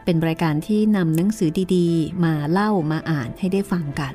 [0.06, 4.14] เป็นรายการที่นำหนังสือดีๆ มาเล่ามาอ่านให้ได้ฟังกัน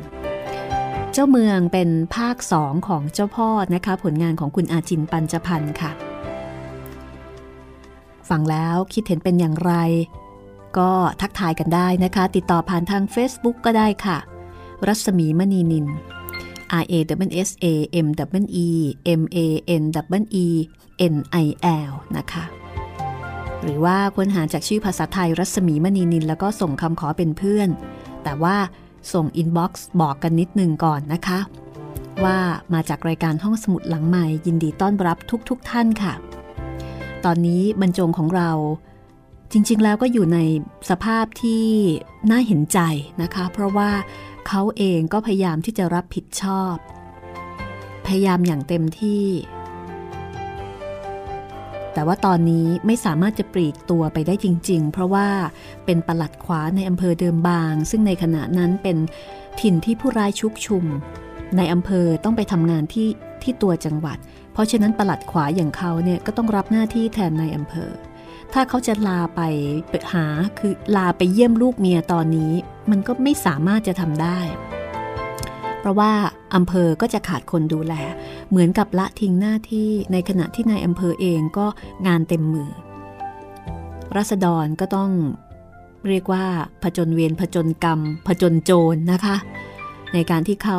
[1.12, 5.90] เจ้าเมืองเป็นภาคสองของเจ้าพ่อนะคะ ผลงานของคุณอาจินปัญจพันธ์ค่ะ
[8.28, 9.72] ฟังแล้วคิดเห็นเป็นอย่างไร
[10.78, 14.18] ก็ทักทายกันได้นะคะ ติดต่อผ่านทาง Facebook ก็ได้ค่ะ
[14.86, 15.86] รัศมีมณีนิน
[16.82, 16.94] R A
[17.28, 17.66] W S A
[18.04, 18.08] M
[18.42, 18.68] W E
[19.20, 19.38] M A
[19.82, 19.82] N
[20.20, 20.46] W E
[21.14, 21.46] N I
[21.90, 22.44] L นะคะ
[23.62, 27.68] หรือว่าค้นหาจากชื่อภาษาไทยรัศมีมณีนิน แล้วก็ส่งคำขอเป็นเพื่อน
[28.24, 28.56] แต่ว่า
[29.12, 31.38] ส่ง inbox บอกกันนิดนึงก่อนนะคะ
[32.24, 32.38] ว่า
[32.74, 35.16] มาจากรายการห้องสมุดหลังใหม่ ยินดีต้อนรับ
[35.48, 36.14] ทุกๆทท่านค่ะ
[37.24, 38.50] ตอนนี้บรรจงของเรา
[39.52, 40.38] จริงๆ แล้วก็อยู่ใน
[40.90, 41.66] สภาพที่
[42.30, 42.78] น่าเห็นใจ
[43.22, 43.90] นะคะ เพราะว่า
[44.48, 46.74] เขาเองก็พยายามที่จะรับผิดชอบ
[48.06, 49.24] พยายามอย่างเต็มที่
[51.94, 55.28] แต่ว่าตอนนี้ไม่สามารถจะปลีกตัวไปได้จริง ๆ เพราะว่า
[55.84, 58.96] เป็นปลัดขวาในอำเภอเดิมบาง ซึ่งในขณะนั้นเป็น
[59.60, 60.84] ถิ่นที่ผู้ร้ายชุกชุม
[61.56, 63.08] ในอำเภอต้องไปทำงานที่
[63.42, 64.18] ที่ตัวจังหวัด
[64.52, 67.90] เพราะฉะนั้นปลัดขวาอย่างเขาเนี่ยก็ต้องรับหน้าที่แทนในอำเภอ
[68.52, 69.40] ถ้าเขาจะลาไป
[70.12, 70.26] หา
[70.58, 72.52] คือลาไปเยี่ยมลูกเมียตอนนี้
[72.90, 74.38] มันก็ไม่สามารถจะทำได้
[75.80, 76.12] เพราะว่า
[76.54, 77.94] อำเภอก็จะขาดคนดูแล
[78.50, 81.66] เหมือนกับละทิ้งหน้าที่ในขณะที่นายอำเภอเองก็
[82.06, 82.70] งานเต็มมือ
[84.16, 85.10] รัษฎรก็ต้อง
[86.08, 86.44] เรียกว่า
[86.82, 89.36] ผจญเวรผจญกรรม ผจญโจรนะคะ
[90.14, 90.78] ในการที่เขา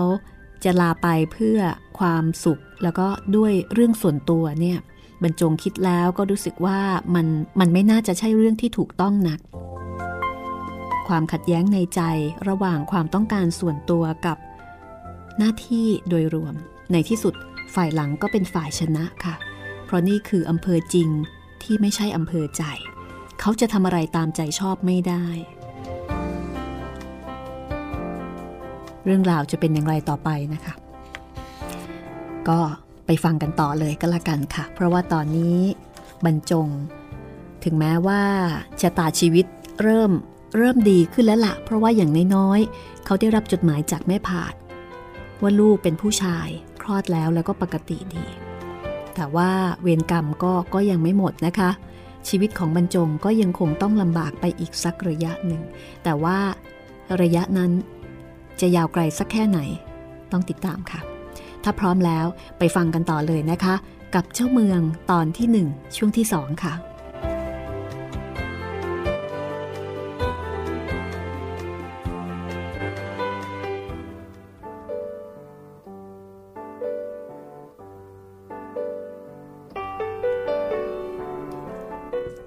[0.63, 1.59] จะลาไปเพื่อ
[1.99, 4.79] ความสุขแล้วก็ด้วยเรื่องส่วนตัวเนี่ย
[5.23, 6.79] บรรจงคิดแล้วก็รู้สึกว่า
[7.15, 7.27] มัน
[7.59, 9.39] มันไม่น่าจะใช่เรื่องที่ถูกต้องนัก
[11.07, 12.01] ความขัดแย้งในใจ
[12.49, 14.37] ระหว่างความต้องการส่วนตัวกับ
[15.37, 16.53] หน้าที่โดยรวม
[16.91, 17.33] ในที่สุด
[17.75, 19.35] ฝ่ายหลังก็เป็นฝ่ายชนะค่ะ
[19.85, 21.09] เพราะนี่คืออำเภอจริง
[21.63, 22.63] ที่ไม่ใช่อำเภอใจ
[23.39, 25.25] เขาจะทำอะไรตามใจชอบไม่ได้
[29.05, 30.73] เรื่องราวจะเป็นอย่างไรต่อไปนะคะ
[32.47, 32.59] ก็
[33.05, 35.59] ไปฟังกันต่อเลยก็แล้วกันค่ะ เพราะว่าตอนนี้
[36.25, 36.67] บรรจง
[37.63, 38.21] ถึงแม้ว่า
[38.81, 39.45] ชะตาชีวิต
[39.81, 40.11] เริ่ม
[40.57, 44.53] เริ่มดีขึ้นแล้วละเพราะว่าอย่างน้อยๆ เขาได้รับจดหมายจากแม่ผาด
[45.41, 46.47] ว่าลูกเป็นผู้ชาย
[46.81, 48.25] คลอดแล้วแล้วก็ปกติดี
[49.15, 49.49] แต่ว่า
[49.81, 51.69] เวรกรรมก็ก็ยังไม่หมดนะคะ
[52.27, 55.61] ชีวิตของบรรจงก็ยังคงต้องลำบากไปอีกสักระยะหนึ่ง
[56.03, 56.37] แต่ว่า
[57.21, 57.71] ระยะนั้น
[58.61, 59.59] จะยาวไกลสักแค่ไหน
[60.31, 61.01] ต้องติดตามค่ะ
[61.63, 62.25] ถ้าพร้อมแล้ว
[62.57, 63.75] ไปฟังกันต่อเลยนะคะ
[64.15, 66.73] กับเจ้าเมืองตอนที่หนึ่งช่วงที่สองค่ะ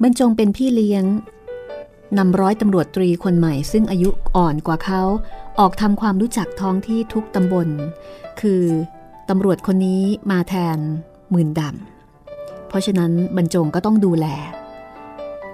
[0.06, 1.04] บรรจงเป็นพี่เลี้ยง
[2.18, 5.02] นำร้อยตำรวจตรีคนใหม่ซึ่งอายุอ่อนกว่าเขา
[5.58, 7.68] ออกทำความรู้จักท้องที่ทุกตำบล
[8.40, 8.62] คือ
[9.28, 10.78] ตำรวจคนนี้มาแทน
[11.30, 14.26] หมื่นดำเพราะฉะนั้นบรรจงก็ต้องดูแล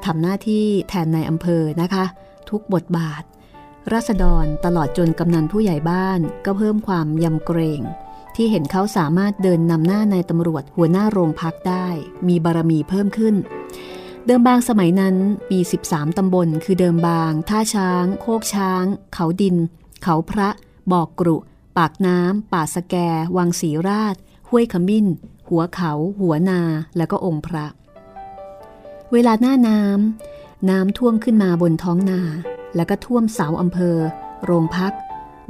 [0.05, 2.05] ทำหน้าที่แทนในอำเภอนะคะ
[2.51, 3.23] ทุกบทบาท
[3.93, 7.81] รัษฎรตลอดจนกำนันผู้ใหญ่บ้านก็เพิ่มความยำเกรง
[8.37, 11.87] ที่เห็นเขาสามารถเดินนำหน้านายตำรวจหัวหน้าโรงพักได้
[12.29, 13.35] มีบารมีเพิ่มขึ้น
[14.27, 15.17] เดิมบางสมัยนั้น
[15.51, 19.57] มี 13 ตำบล คือเดิมบาง ท่าช้าง โคกช้าง เขาดิน
[20.03, 20.49] เขาพระ
[20.93, 21.37] บอกกรุ
[21.77, 22.95] ปากน้ำ ป่าสแก
[23.37, 24.15] วังสีราช
[24.49, 25.07] ห้วยขมิ้น
[25.49, 26.61] หัวเขา หัวนา
[26.97, 27.67] แล้วก็องค์พระ
[29.13, 32.21] เวลาหน้าน้ำ น้ำท่วมขึ้นมาบนท้องนา
[32.77, 33.97] แล้วก็ท่วมเสาอำเภอ
[34.45, 34.93] โรงพัก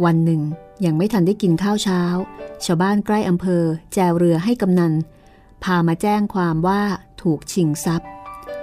[0.05, 0.43] วันหนึ่ง
[0.85, 2.03] ยังไม่ทันได้กินข้าวเช้า
[2.65, 3.63] ชาวบ้านใกล้อำเภอ
[3.95, 4.93] แจวเรือให้กำนัน
[5.65, 6.83] พามาแจ้งความว่า
[7.23, 8.11] ถูกชิงทรัพย์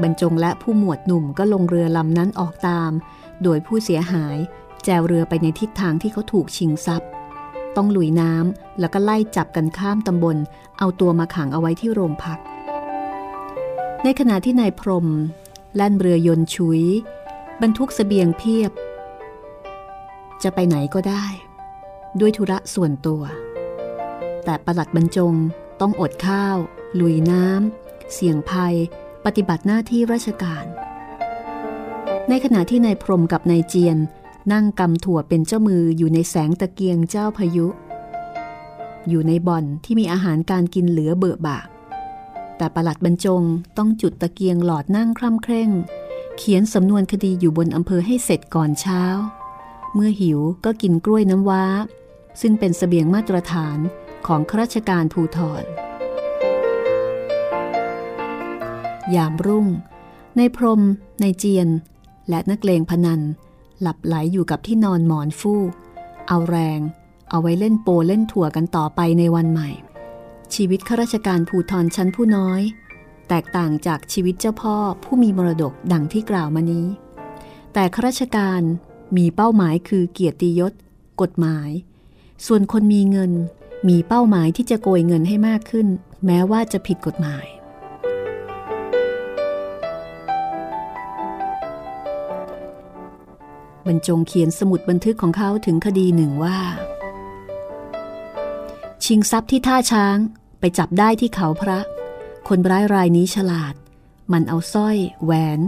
[0.02, 2.92] บรรจงและผู้หมวดหนุ่มก็ลงเรือลำนั้นออกตาม
[3.44, 4.38] โดยผู้เสียหาย
[4.86, 7.10] แจวเรือไปในทิศทางที่เขาถูกชิงทรัพย์
[7.76, 10.38] ต้องลุยน้ำแล้วก็ไล่จับกันข้ามตำบล
[10.78, 12.40] เอาตัวมาขังเอาไว้ที่โรงพัก
[14.04, 15.08] ในขณะที่นายพรม
[15.76, 16.82] แล่นเรือยนต์ชุย
[17.62, 18.72] บรรทุกสเสบียงเพียบ
[20.44, 21.26] จะไปไหนก็ได้
[22.20, 23.24] ด้วยธุระส่วนตัว
[24.46, 25.34] แต่ประหลัดบรรจง
[25.82, 26.58] ต้องอดข้าว
[27.00, 28.76] ลุยน้ำเสี่ยงภัย
[29.28, 30.66] ปฏิบัติหน้าที่ราชการ
[32.30, 33.98] ในขณะที่นายพรมกับนายเจียน
[34.54, 37.68] นั่งกำถั่วเป็นเจ้ามืออยู่ในแสงตะเกียงเจ้าพายุ
[39.10, 41.68] อยู่ในบ่อนที่มีอาหารการกินเหลือเบื่อบาก
[42.58, 43.44] แต่ประหลัดบรรจง
[43.78, 45.70] ต้องจุดตะเกียงหลอดนั่งคร่ำเคร่ง
[46.38, 49.04] เขียนสำนวนคดีอยู่บนอำเภอให้เสร็จก่อนเช้า
[49.94, 51.66] เมื่อหิวก็กินกล้วยน้ำว้า
[52.42, 53.78] ซึ่งเป็นสเสบียงมาตรฐาน
[54.28, 55.66] ของข้าราชการภูทร
[59.16, 59.68] ยามรุ่ง
[60.38, 60.82] ในพรม
[61.22, 61.68] ในเจียน
[62.30, 63.22] และนักเลงพนัน
[63.82, 65.72] หลับไหลอยู่กับที่นอนหมอนฟูก
[66.28, 66.80] เอาแรง
[67.30, 69.70] เอาไว้เล่นโปเล่นถั่วกันต่อไปในวันใหม่
[70.56, 72.62] ชีวิตข้าราชการภูทรชั้นผู้น้อย
[73.30, 76.88] แตกต่างจากชีวิตเจ้าพ่อผู้มีมรดกดังที่กล่าวมานี้
[77.74, 78.62] แต่ข้าราชการ
[79.18, 80.74] มีเป้าหมายคือเกียรติยศ
[81.22, 81.70] กฎหมาย
[82.46, 83.32] ส่วนคนมีเงิน
[83.90, 85.88] มีเป้าหมายที่จะโกยเงินให้มากขึ้น
[86.26, 87.46] แม้ว่าจะผิดกฎหมาย
[93.88, 96.60] บรรจงเขียนสมุดบันทึกของเขาถึงคดีหนึ่งว่า
[99.04, 100.18] ชิงทรัพย์ที่ท่าช้าง
[100.60, 101.80] ไปจับได้ที่เขาพระ
[102.48, 103.74] คนร้ายรายนี้ฉลาด
[104.32, 105.60] มันเอาสร้อย แหวน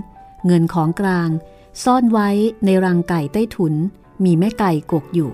[0.45, 1.29] เงินของกลาง
[1.84, 2.29] ซ่อนไว้
[2.65, 3.73] ในรังไก่ใต้ถุน
[4.25, 5.32] มีแม่ไก่กกอยู่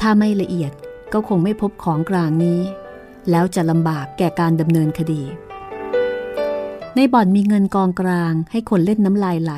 [0.00, 0.72] ถ้าไม่ละเอียด
[1.12, 2.60] ก็คงไม่พบของกลางนี้
[3.30, 5.22] แล้วจะลำบากแก่การดำเนินคดี
[6.94, 9.52] ในบ่อนมีเงินกองกลางให้คนเล่นน้ำลายไหล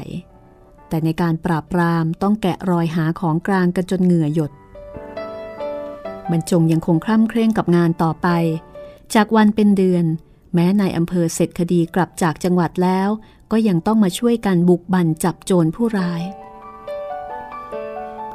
[0.88, 4.52] แต่ในการปราบปรามต้องแกะรอยหาของกลางกันจนเหงื่อหยด
[6.30, 8.28] บรรจงยังคงคล่ำเคร่งกับงานต่อไป
[9.14, 10.04] จากวันเป็นเดือน
[10.54, 13.08] แม้นายอำเภอเสร็จคดีกลับจากจังหวัดแล้ว
[13.52, 16.22] ก็ยังต้องมาช่วยกันบุกบั่นจับโจรผู้ร้าย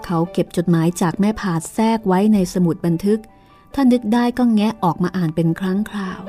[0.05, 3.19] เขาเก็บจดหมายจากแม่ผาดแทรกไว้ในสมุดบันทึก
[3.73, 6.21] ถ้านึกได้ก็แงะออกมาอ่านเป็นครั้งคราว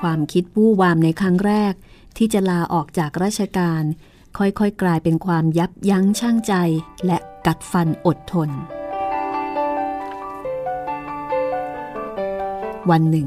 [0.00, 1.72] ความคิดวู่วามในครั้งแรก
[2.16, 3.82] ที่จะลาออกจากราชการ
[4.38, 6.54] ค่อยๆกลายเป็นความยับยั้งชั่งใจ
[7.06, 8.50] และกัดฟันอดทน
[12.90, 13.26] วันหนึ่ง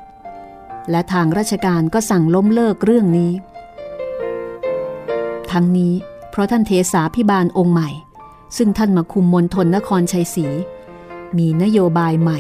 [0.92, 3.32] และทางราชการก็สั่งล้มเลิกเรื่องนี้
[5.52, 5.94] ทั้งนี้
[6.32, 7.90] เพราะท่านเทสาพิบาลองค์ใหม่
[8.58, 10.48] ซึ่งท่านมาคุมมณฑลนครชัยศรี
[11.38, 12.40] มีนโยบายใหม่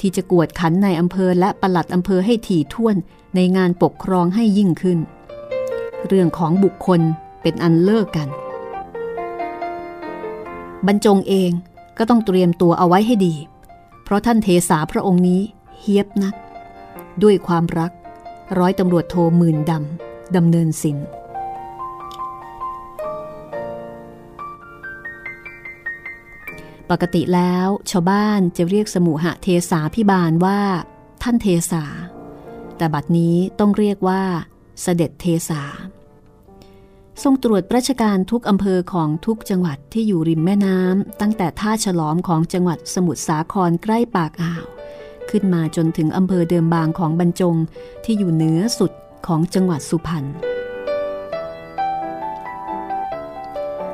[0.00, 2.96] ที่จะกวดขันในอำเภอและปลัดอำเภอให้ถี่ถ้วน
[3.34, 4.98] ในงานปกครองให้ยิ่งขึ้น
[6.06, 7.00] เรื่องของบุคคล
[7.42, 8.28] เป็นอันเลิกกัน
[10.86, 11.50] บรรจงเอง
[11.98, 13.34] ก็ต้องเตรียมตัวเอาไว้ให้ดี
[14.04, 15.40] เพราะท่านเทสาพระองค์นี้
[15.80, 16.34] เฮียบนัก
[17.22, 17.92] ด้วยความรัก
[18.58, 20.98] ร้อยตำรวจโทหมื่นดำดำเนินสิน
[26.90, 30.60] ปกติแล้วชาวบ้านจะเรียกสมุหะเทสาพิบาลว่า
[31.22, 31.84] ท่านเทสา
[32.76, 34.22] แต่บัดนี้ต้องเรียกว่า
[34.82, 35.62] เสด็จเทสา
[37.22, 44.64] ทรงตรวจราชการทุกอำเภอของทุกจังหวัดที่อยู่ริมแม่น้ำตั้งแต่ท่าฉลอมของจังหวัดสมุทรสาครใกล้ปากอ่าว
[45.30, 47.56] ขึ้นมาจนถึงอำเภอเดิมบางของบรรจง
[48.04, 48.92] ที่อยู่เหนือสุด
[49.26, 50.26] ของจังหวัดสุพรรณ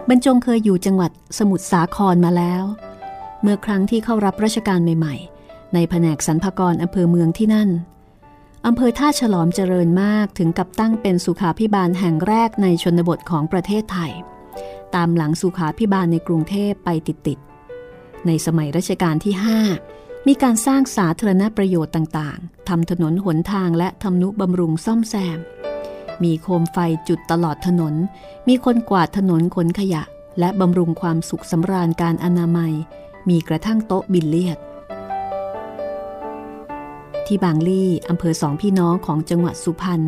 [0.09, 2.63] บรรจงเคยอยู่จังหวัดสมุทรสาครมาแล้ว
[3.43, 5.15] เมื่อครั้งที่เข้ารับราชการใหม่
[5.45, 7.71] ๆ ในแผนกสรรพากรอำเภอเมืองที่นั่น
[8.67, 14.13] อำเภอท่าฉลอมเจริญมากถึงกับตั้งเป็นสุขาพิบาลแห่งแรกในชนบทของประเทศไทย
[14.95, 19.35] ตามหลังสุขาพิบาลในกรุงเทพไปติดๆในสมัยรัชกาลที่
[19.81, 25.39] 5 มีการสร้างสาธารณประโยชน์ต่างๆทำถนนหนทางและทำนุบำรุงซ่อมแซม
[26.23, 27.95] มีโคมไฟจุดตลอดถนน
[28.49, 30.03] มีคนกวาดถนนขนขยะ
[30.39, 32.73] และบำรุงความสุขสำราญการอนามัย
[33.29, 34.59] มีกระทั่งโต๊ะบิลเลียด
[37.27, 40.01] ที่บางลี่อำเภอสองพี่น้องของจังหวัดสุพรรณ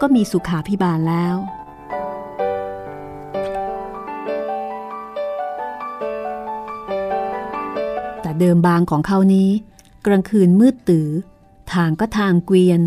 [0.00, 1.36] ก็มีสุขาพิบาลแล้ว
[8.20, 9.48] แต่เดิมบางของเขานี้
[10.06, 11.08] กลางคืนมืดตื้อ
[11.72, 12.80] ทางก็ทางเกวียน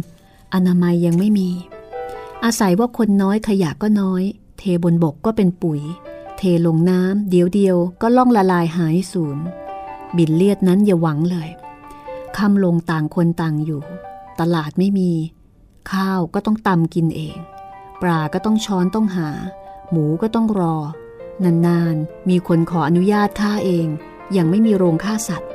[0.53, 1.49] อนามัยยังไม่มี
[2.43, 4.23] อาศัยว่าคนน้อยขยะก็น้อย
[4.57, 5.81] เทบนบกก็เป็นปุ๋ย
[6.37, 9.37] เทลงน้ำเดียวเดียวก็ล่องละลายหายสูญ
[10.17, 11.49] บินเลียดนั้นอย่าหวังเลย
[12.37, 13.81] ค่ำลงต่างคนต่างอยู่
[14.39, 15.11] ตลาดไม่มี
[15.91, 17.37] ข้าวก็ต้องตำกินเอง
[18.01, 19.29] ปลาก็ต้องช้อนต้องหา
[19.91, 20.75] หมูก็ต้องรอ
[21.43, 23.87] นานๆ มีคนขออนุญาตฆ่าเอง
[24.37, 25.49] ยังไม่มีโรงฆ่าสัตว์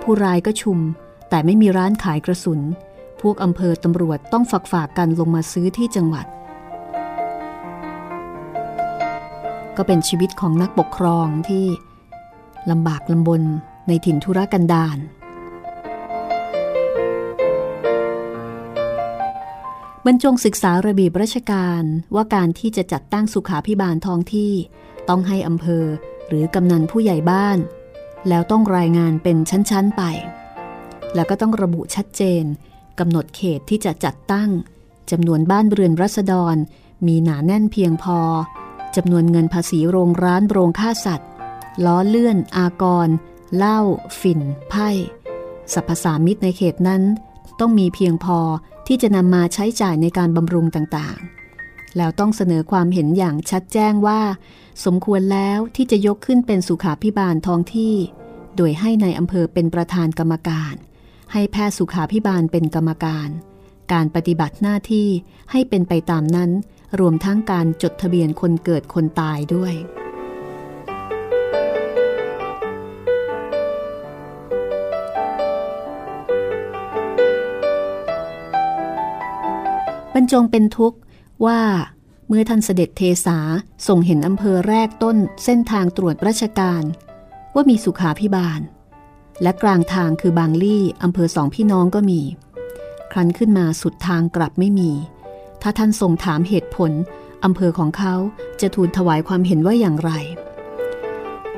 [0.00, 0.78] ผู้ร้ายก็ชุม
[1.28, 2.60] แต่ไม่มีร้านขายกระสุน
[3.20, 6.26] พวกอำเภอตำรวจต้องฝักฝากกันลงมาซื้อที่จังหวัด
[9.76, 11.64] ก็เป็นชีวิตของนักปกครองที่
[12.70, 13.42] ลำบากลำบน
[13.88, 14.98] ในถิ่นธุรกันดาร
[20.06, 21.82] บรรจงศึกษาระเบียบราชการ
[22.14, 24.52] ว่าการที่จะจัดตั้งสุขาพิบาลท้องที่
[25.08, 25.84] ต้องให้อำเภอ
[26.28, 27.58] หรือกำนันผู้ใหญ่บ้าน
[28.28, 30.02] แล้วต้องรายงานเป็นชั้น ๆ ไป
[31.14, 32.44] แล้วก็ต้องระบุชัดเจน
[32.98, 34.50] กำหนดเขตที่จะจัดตั้ง
[35.10, 36.56] จำนวนบ้านเรือนรัษฎร
[37.06, 38.18] มีหนาแน่นเพียงพอ
[38.96, 41.28] จำนวนเงินภาษีโรงร้านโรงฆ่าสัตว์
[41.84, 43.08] ล้อเลื่อน อากร
[43.56, 43.78] เหล้า
[44.20, 44.40] ฝิ่น
[44.70, 44.88] ไพ่
[45.72, 47.02] สรรพสามิตในเขตนั้น
[47.60, 48.38] ต้องมีเพียงพอ
[48.86, 54.20] ที่จะนำมาใช้จ่ายในการบำรุงต่างๆ แล้วต้องเสนอความเห็นอย่างชัดแจ้งว่า
[54.84, 57.94] สมควรแล้วที่จะยกขึ้นเป็นสุขาพิบาลท้องที่
[58.56, 60.74] โดยให้ในอำเภอเป็นประธานกรรมการ
[61.32, 63.28] ให้แพทย์สุขาพิบาลเป็นกรรมการ
[63.92, 65.08] การปฏิบัติหน้าที่
[65.50, 66.50] ให้เป็นไปตามนั้น
[67.00, 69.74] รวมทั้งการจดทะเบียนคนเกิดคนตายด้วย
[80.14, 80.98] บรรจงเป็นทุกข์
[81.46, 81.60] ว่า
[82.28, 83.38] เมื่อท่านเสด็จเทสา
[83.88, 86.82] ส่งเห็นอำเภอแรกต้นเส้นทางตรวจราชการ
[87.54, 88.60] ว่ามีสุขาพิบาล
[89.42, 92.20] และกลางทางคือบางลี่อำเภอสองพี่น้องก็มี
[93.12, 94.90] ครั้นขึ้นมาสุดทางกลับไม่มี
[95.62, 96.92] ถ้าท่านทรงถามเหตุผล
[97.44, 98.14] อำเภอของเขา
[98.60, 100.10] จะทูลถวายความเห็นว่าอย่างไร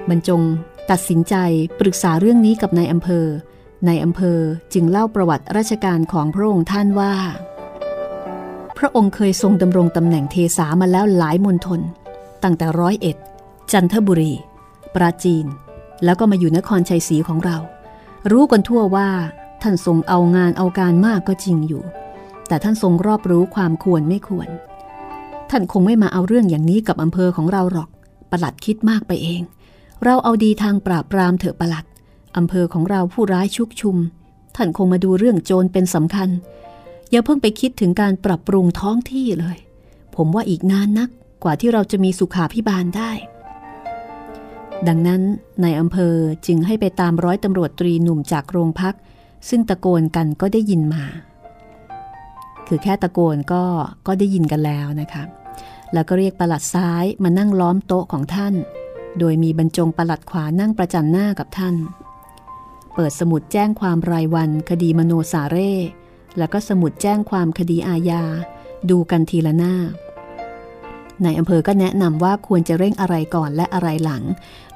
[0.09, 0.43] บรรจง
[0.91, 1.35] ตัดสินใจ
[1.81, 3.27] ปรึกษาเรื่องนี้กับนายอำเภอ
[3.87, 4.39] ในอำเภอ
[4.73, 7.15] จึงเล่าประวัติราชการของพระองค์ท่านว่า
[8.85, 11.81] ระองค์เคยทรงดำรงตำแหน่งเทสามาแล้วหลายมณฑล
[12.43, 13.17] ตั้งแต่ร้อยเอ็ด
[13.73, 14.33] จันทบุรี
[14.95, 15.47] ปราจีน
[16.05, 17.57] แล้วก็มาอยู่นครชัยศรีของเรา
[18.31, 19.09] รู้กันทั่วว่า
[19.63, 21.83] ท่านทรงเอางานเอาการมากก็จริงอยู่
[22.49, 24.49] แต่ท่านทรงรอบรู้ความควรไม่ควร
[25.51, 27.89] ท่านคงไม่มาเอาเรื่องอย่างนี้กับอำเภอของเราหรอก
[28.31, 29.43] ประหลัดคิดมากไปเอง
[30.05, 31.85] เราเอาดีทางปราบปรามเถอะประหลัด
[32.37, 33.97] อำเภอของเราผู้ร้ายชุกชุม
[34.57, 36.29] ท่านคงมาดูเรื่องโจรเป็นสำคัญ
[37.11, 39.59] อย่าเพิ่งไปคิดถึงการปรับปรุงท้องที่เลย
[40.17, 41.09] ผมว่าอีกนานนัก
[41.45, 43.11] กว่าที่เราจะมีสุขาพิบาลได้
[44.89, 45.23] ดังนั้น
[45.63, 48.95] ในอำเภอจึงให้ไปตามร้อยตำรวจตรีหนุ่มจากโรงพัก
[49.49, 51.05] ซึ่งตะโกนกันก็ได้ยินมา
[52.67, 53.65] คือแค่ตะโกนก็
[54.07, 55.25] ก็ได้ยินกันแล้วนะคะ
[55.93, 58.55] แล้วก็เรียกประหลัดซ้ายมานั่งล้อมโต๊ะของท่าน
[59.19, 61.75] โดยมีบรรจงประหลัดขวานั่งประจันหน้ากับท่าน
[62.95, 65.73] เปิดสมุดแจ้งความรายวันคดีมโนสาเร่
[66.39, 68.23] แล้วก็สมุดแจ้งความคดีอาญา
[68.91, 69.75] ดูกันทีละหน้า
[71.23, 74.23] ในอำเภอก็แนะนำว่าควรจะเร่งอะไรก่อนและอะไรหลัง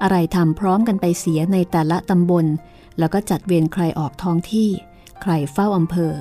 [0.03, 2.47] อะไรทำพร้อมกันไปเสียในแต่ละตำบล
[2.99, 4.69] แล้วก็จัดเวรใครออกท้องที่
[5.23, 6.13] ใครเฝ้าอำเภอ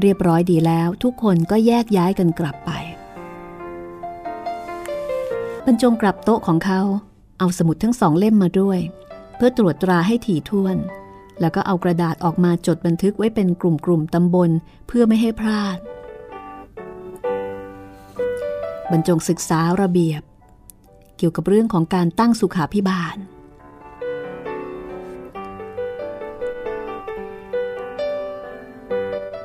[0.00, 2.70] เรียบร้อยดีแล้ว ทุกคนก็แยกย้ายกันกลับไป
[5.64, 6.80] บรรจงกลับโต๊ะของเขา
[7.38, 8.78] เอาสมุดทั้งสองเล่มมาด้วย
[9.36, 10.76] เพื่อตรวจตราให้ถี่ถ้วน
[11.42, 14.50] แล้วก็เอากระดาษออกมาจดบันทึกไว้เป็นกลุ่มๆตำบล
[14.86, 15.78] เพื่อไม่ให้พลาด
[18.90, 20.22] บรรจงศึกษาระเบียบ
[21.16, 23.16] เกี่ยวกับเรื่องของการตั้งสุขาพิบาล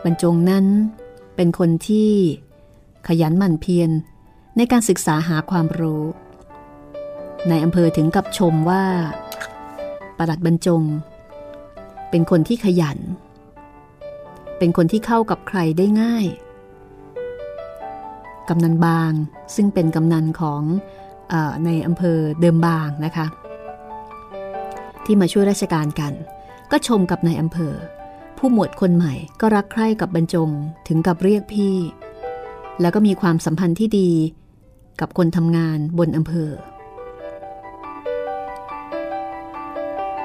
[0.04, 0.66] บรรจงนั้น
[1.36, 2.12] เป็นคนที่
[3.08, 3.90] ขยันหมั่นเพียร
[4.58, 6.04] ในการศึกษาหาความรู้
[7.50, 8.86] ในอำเภอถึงกับชมว่า
[10.18, 10.84] ประหลัดบรรจง
[12.10, 13.00] เป็นคนที่ขยัน
[14.58, 16.26] เป็นคนที่เข้ากับใครได้ง่าย
[18.50, 19.12] กำนันบาง
[19.56, 20.62] ซึ่งเป็นกำนันของ
[21.32, 21.34] อ
[21.66, 23.26] ในอำเภอเดิมบางนะคะ
[25.06, 26.14] ที่มาช่วยราชการกัน
[26.72, 27.74] ก็ชมกับนายอำเภอ
[28.38, 30.50] ผู้หมวดคนใหม่ก็รักใคร่กับบรรจง
[30.88, 31.76] ถึงกับเรียกพี่
[32.82, 34.10] แล้วก็มีความสัมพันธ์ที่ดี
[35.00, 36.50] กับคนทำงานบนอำเภอ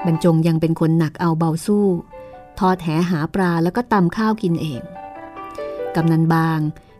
[0.06, 1.86] บรรจงยังเป็นคนหนักเอาเบาสู้
[2.58, 4.82] ทอดแหหาปลาแล้วก็ตำข้าวกินเอง
[5.96, 6.58] กำนันบาง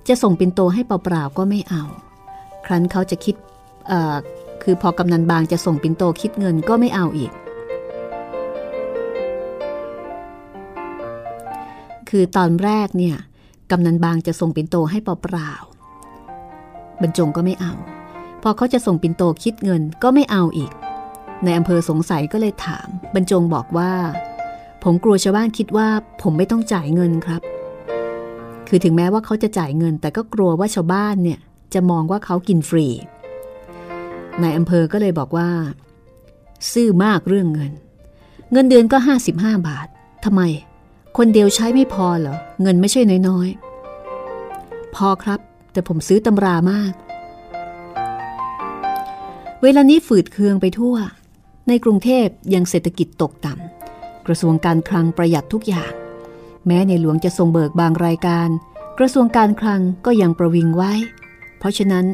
[0.09, 1.85] จะส่งปินโตให้เปล่าๆก็ไม่เอา
[2.67, 3.35] ครั้นเขาจะคิด
[4.63, 7.33] คือพอกำนันบางจะส่งปินโตคิดเงินก็ไม่เอาอีก
[12.09, 13.17] คือตอนแรกเนี่ย
[13.71, 17.73] กำนันบางจะส่งปินโตให้เปล่าๆบรรจงก็ไม่เอา
[18.43, 20.73] พอเขาจะส่งปินโตคิดเงินก็ไม่เอาอีก
[21.45, 23.93] ในอำเภอสงสัยก็เลยถาม บรรจงบอกว่า
[24.83, 25.89] ผมกลัวชาวบ้านคิดว่า
[26.23, 27.43] ผมไม่ต้องจ่ายเงินครับ
[28.69, 31.41] คือถึงแม้ว่าเขาจะจ่ายเงิน แต่ก็กลัวว่าชาวบ้านเนี่ย
[31.75, 32.89] จะมองว่าเขากินฟรี
[34.43, 35.49] นายอำเภอก็เลยบอกว่า
[36.73, 37.73] ซื่อมากเรื่องเงิน
[38.53, 38.99] เงินเดือนก็
[39.33, 39.87] 55 บาท
[40.25, 40.43] ทำไม
[41.17, 45.41] คนเดียวใช้ไม่พอเหรอ เงินไม่ใช่น้อยๆ พอครับ
[45.73, 46.93] แต่ผมซื้อตำรามาก
[49.63, 50.97] เวลานี้ฝืดเคืองไปทั่ว
[51.69, 55.93] ในกรุงเทพยังเศรษฐกิจตกต่ำ กระทรวงการคลังประหยัดทุกอย่าง
[56.67, 58.49] แม้ในหลวงจะทรงเบิกบางรายการ
[58.99, 60.93] กระทรวงการคลังก็ยังประวิงไว้
[61.59, 62.05] เพราะฉะนั้น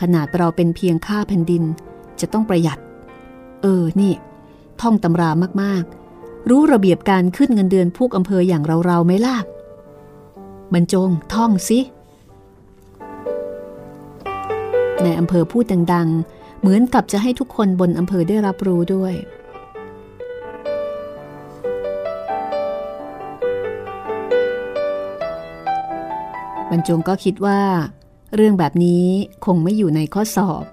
[0.00, 1.62] ขนาดเราเป็นเพียงข้าแผ่นดิน
[2.20, 2.78] จะต้องประหยัด
[3.62, 4.12] เออ นี่
[4.80, 5.30] ท่องตำรา
[5.62, 9.36] มากๆ รู้ระเบียบการขึ้นเงินเดือนพวกอำเภออย่างเราๆไหมล่ะ
[10.72, 11.80] บรรจงท่องสิ
[15.02, 19.14] ในอำเภอพูดดังๆ เหมือนกับจะให้ทุกคนบนอำเภอได้รับรู้ด้วย
[26.70, 27.60] บรรจงก็คิดว่า
[28.34, 29.04] เรื่องแบบนี้
[29.46, 30.64] คงไม่อยู่ในข้อสอบ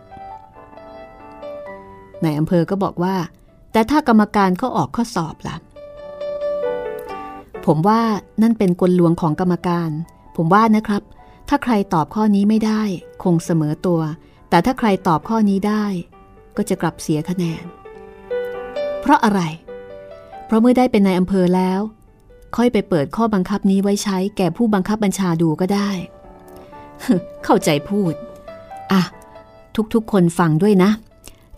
[2.23, 3.15] นายอำเภอก็บอกว่า
[3.71, 5.57] แต่ถ้ากรรมการเขาออกข้อสอบล่ะ
[7.65, 8.01] ผมว่า
[8.41, 9.89] นั่นเป็นกลลวงของกรรมการ
[10.35, 11.01] ผมว่านะครับ
[11.49, 12.81] ถ้าใครตอบข้อนี้ไม่ได้
[13.23, 14.01] คงเสมอตัว
[14.49, 15.85] แต่ถ้าใครตอบข้อนี้ได้
[16.57, 17.63] ก็จะกลับเสียคะแนน
[19.01, 19.41] เพราะอะไร
[20.45, 21.79] เพราะเมื่อได้เป็นนายอำเภอแล้ว
[22.55, 25.89] ค่อยไปเปิดข้อบังคับนี้ไว้ใช้แก่ผู้บังคับบัญชาดูก็ได้
[27.43, 28.13] เข้าใจพูด
[28.91, 29.01] อะ
[29.93, 30.91] ทุกๆคนฟังด้วยนะ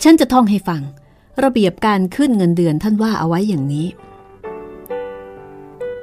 [0.04, 0.82] ฉันจะท่องให้ฟัง
[1.44, 3.88] ระเบียบการขึ้นเงินเดือนท่านว่าเอาไว้อย่างนี้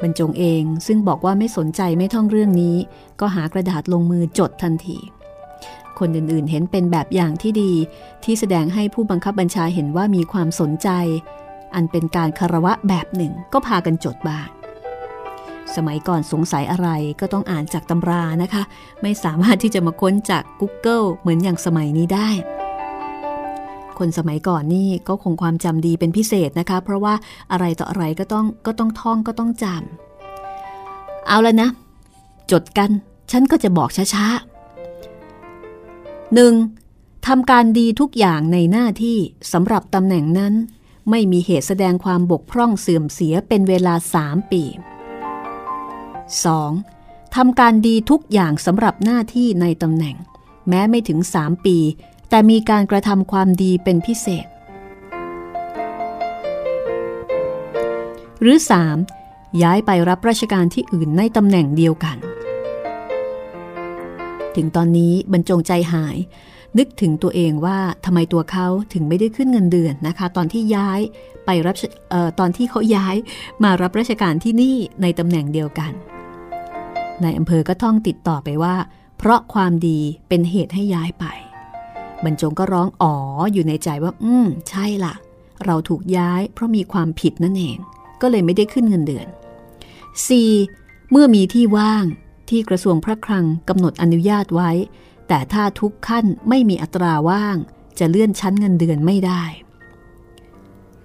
[0.00, 2.76] บรรจงเองซึ่งบอกว่าไม่สนใจไม่ท่องเรื่องนี้
[3.20, 4.98] ก็หากระดาษลงมือจดทันที
[6.00, 7.72] คนอื่นๆ เห็นเป็นแบบอย่างที่ดี
[8.24, 10.88] ที่แสดงให้ผู้บังคับบัญชาเห็นว่ามีความสนใจ
[11.74, 14.48] อันเป็นการคารวะแบบหนึ่งก็พากันจดบ้าง
[15.76, 16.88] สมัยก่อนสงสัยอะไร
[17.20, 18.62] ก็ต้องอ่านจากตำรานะคะ
[19.02, 22.28] ไม่สามารถที่จะมาค้นจาก Google เหมือนอย่างสมัยนี้ได้
[23.98, 27.14] คนสมัยก่อนนี่ก็คงความจำดีเป็นพิเศษนะคะ เพราะว่า
[27.52, 31.68] อะไรต่ออะไรก็ต้องก็ต้องท่องก็ต้องจำเอาแล้วนะ
[32.52, 32.90] จดกัน
[33.30, 34.53] ฉันก็จะบอกช้าๆ
[36.34, 36.54] หนึ่ง
[37.26, 39.18] ทำการดีทุกอย่างในหน้าที่
[39.52, 40.54] สำหรับตำแหน่งนั้น
[41.10, 44.62] ไม่มีเหตุแสดงความบกพร่องเสื่อมเสียเป็นเวลาสามปี
[46.58, 47.36] 2.
[47.36, 50.16] ทำการดีทุกอย่างสำหรับหน้าที่ในตำแหน่ง
[50.68, 51.78] แม้ไม่ถึง 3 ปี
[52.28, 54.46] แต่มีการกระทำความดีเป็นพิเศษ
[58.40, 58.58] หรือ
[59.08, 59.62] 3.
[59.62, 62.16] ย้ายไปรับราชการที่อื่นในตำแหน่งเดียวกัน
[64.56, 66.16] ถึงตอนนี้บรรจงใจหาย
[66.78, 71.00] นึกถึงตัวเองว่าทำไมตัวเขาถึงไม่ได้ขึ้นเงินเดือนนะคะ ตอนที่ย้าย
[71.44, 71.76] ไปรับ
[72.12, 73.16] ออตอนที่เขาย้าย
[73.64, 75.92] มารับราชการที่นี่ในตำแหน่งเดียวกัน
[77.22, 78.74] นายอำเภอก็ท่องติดต่อไปว่า
[79.18, 79.98] เพราะความดี
[80.28, 81.24] เป็นเหตุให้ย้ายไป
[82.24, 83.14] บรรจงก็ร้องอ๋อ
[83.52, 85.14] อยู่ในใจว่า อืม ใช่ละ่ะ
[85.64, 87.76] เราถูกย้ายเพราะมีความผิดนั่นเอง
[88.20, 89.26] ก็เลยไม่ได้ขึ้นเงินเดือน
[90.38, 91.10] 4.
[91.10, 92.04] เมื่อมีที่ว่าง
[92.50, 94.70] ที่กระทรวงพระคลังกำหนดอนุญาตไว้
[95.28, 97.56] แต่ถ้าทุกขั้นไม่มีอัตราว่าง
[97.98, 99.42] จะเลื่อนชั้นเงินเดือนไม่ได้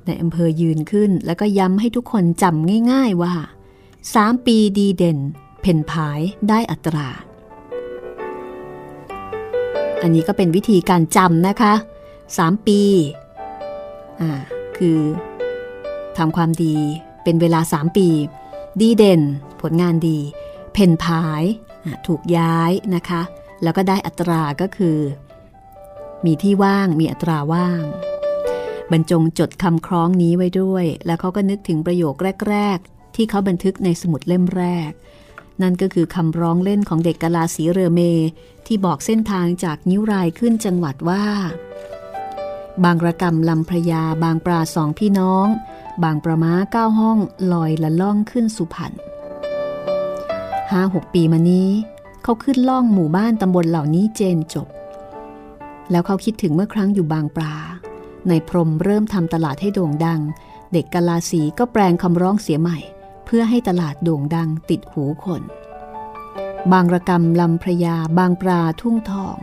[0.06, 3.34] ในอำเภอยืนขึ้นแล้วก็ย้ำให้ทุกคนจำง่าย ๆว่า
[3.90, 5.18] 3 ปีดีเด่น
[5.62, 6.20] เพนพาย
[6.50, 7.10] ได้อัตรา
[10.02, 11.74] อันนี้ก็เป็นวิธีการจำนะคะ
[12.22, 12.82] 3 ปี
[14.22, 14.32] อ่า
[14.78, 15.00] คือ
[16.18, 16.76] ทำความดี
[17.24, 18.08] เป็นเวลา 3 ปี
[18.82, 19.22] ดีเด่น
[19.62, 20.20] ผลงานดี
[20.80, 21.44] พนพาย
[22.08, 23.22] ถูกย้ายนะคะ
[23.64, 25.00] แล้วก็ได้อัตราก็คือ
[26.26, 27.84] มีที่ว่างมีอัตราว่าง
[28.92, 32.16] บรรจงจดคำคล้องนี้ไว้ด้วย แล้วเขาก็นึกถึงประโยค
[32.50, 34.92] แรก ๆ ที่เขาบันทึกในสมุดเล่มแรก
[35.62, 38.02] นั่นก็คือคำร้องเล่นของเด็กกะลาสีเรือเม
[38.66, 41.26] ที่บอกเส้นทางจากนิ้วรายขึ้นจังหวัดว่า
[42.84, 45.48] บางระกำลำพระยาบางปลาสองพี่น้อง
[46.04, 47.18] บางประม้าเก้าห้อง
[47.54, 48.94] ลอยละล่องขึ้นสุพรรณ
[50.72, 51.70] ห้าหกปีมานี้
[52.24, 54.68] เขาขึ้นล่องหมู่บ้านตำบลเหล่านี้เจนจบ
[55.92, 57.56] แล้วเขาคิดถึงเมื่อครั้งอยู่บางปลา
[58.28, 60.22] ในพรมเริ่มทำตลาดให้โด่งดัง
[60.74, 62.78] เด็กกะลาสีก็แปลงคำร้องเสียใหม่
[63.26, 65.42] เพื่อให้ตลาดโด่งดังติดหูคน
[66.72, 69.38] บางระกำลำพระยา บางปลาทุ่งทอง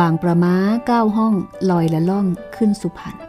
[0.00, 0.54] บางประม้า
[0.86, 1.34] เก้าห้อง
[1.70, 3.27] ลอยละล่องขึ้นสุพรรณ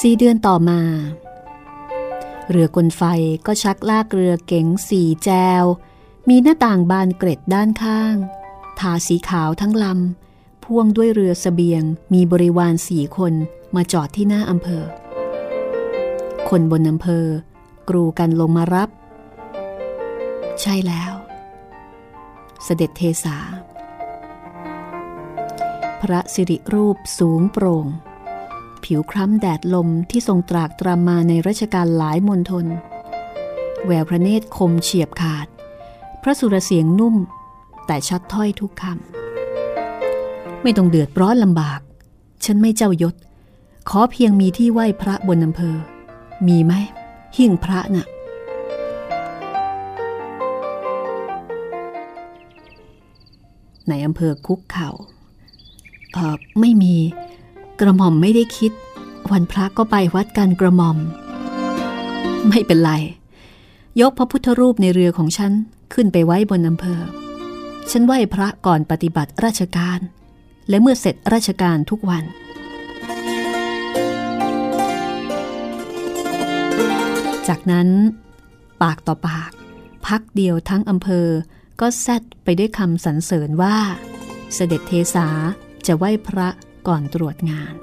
[0.00, 0.80] สี่เดือนต่อมา
[2.50, 3.02] เรือกลไฟ
[3.46, 5.30] ก็ชักลากเรือเก๋งสี่แจ
[5.62, 5.64] ว
[6.28, 8.14] มีหน้าต่างบานเกร็ดด้านข้าง
[8.78, 11.82] ทาสีขาวทั้งลำ พ่วงด้วยเรือสเสบียง
[12.14, 13.32] มีบริวารสี่คน
[13.74, 14.84] มาจอดที่หน้าอำเภอ
[16.48, 17.26] คนบนอำเภอ
[17.88, 18.88] กรูกันลงมารับ
[20.60, 21.12] ใช่แล้ว
[22.64, 23.36] เสด็จเทสา
[26.00, 27.86] พระสิริรูปสูงโปร่ง
[28.84, 32.66] ผิวคล้ำแดดลมที่ทรงตรากตรำมาในรัชกาลหลายมณฑล
[33.86, 35.46] แววพระเนตรคมเฉียบขาด
[36.22, 37.16] พระสุรเสียงนุ่ม
[37.86, 41.80] แต่ชัดถ้อยทุกคำไม่ต้องเดือดร้อนลำบาก
[42.44, 43.14] ฉันไม่เจ้ายศ
[43.88, 45.76] ขอเพียงมีที่ไหว้พระบนอำเภอ
[46.46, 46.72] มีไหม
[47.36, 48.06] หิ่งพระน่ะ
[53.88, 54.90] ในอำเภอคุกเขา่า
[56.12, 56.96] เออไม่มี
[57.80, 58.72] กระหม่อมไม่ได้คิด
[59.32, 60.98] วันพระก็ไปวัดกันกระหม่อม
[62.48, 62.92] ไม่เป็นไร
[64.00, 65.52] ยกพระพุทธรูปในเรือของฉัน
[65.92, 67.00] ขึ้นไปไว้บนอำเภอ
[67.90, 70.00] ฉันไหว้พระก่อนปฏิบัติราชการ
[70.68, 72.24] และเมื่อเสร็จราชการทุกวัน
[77.48, 77.88] จากนั้น
[78.82, 79.50] ปากต่อปาก
[80.06, 81.26] พักเดียวทั้งอำเภอ
[81.80, 83.76] ก็แซดไปด้วยคำสรรเสริญว่า
[84.54, 85.28] เสด็จเทสา
[85.86, 86.48] จะไหว้พระ
[86.86, 87.74] ก่อนตรวจงาน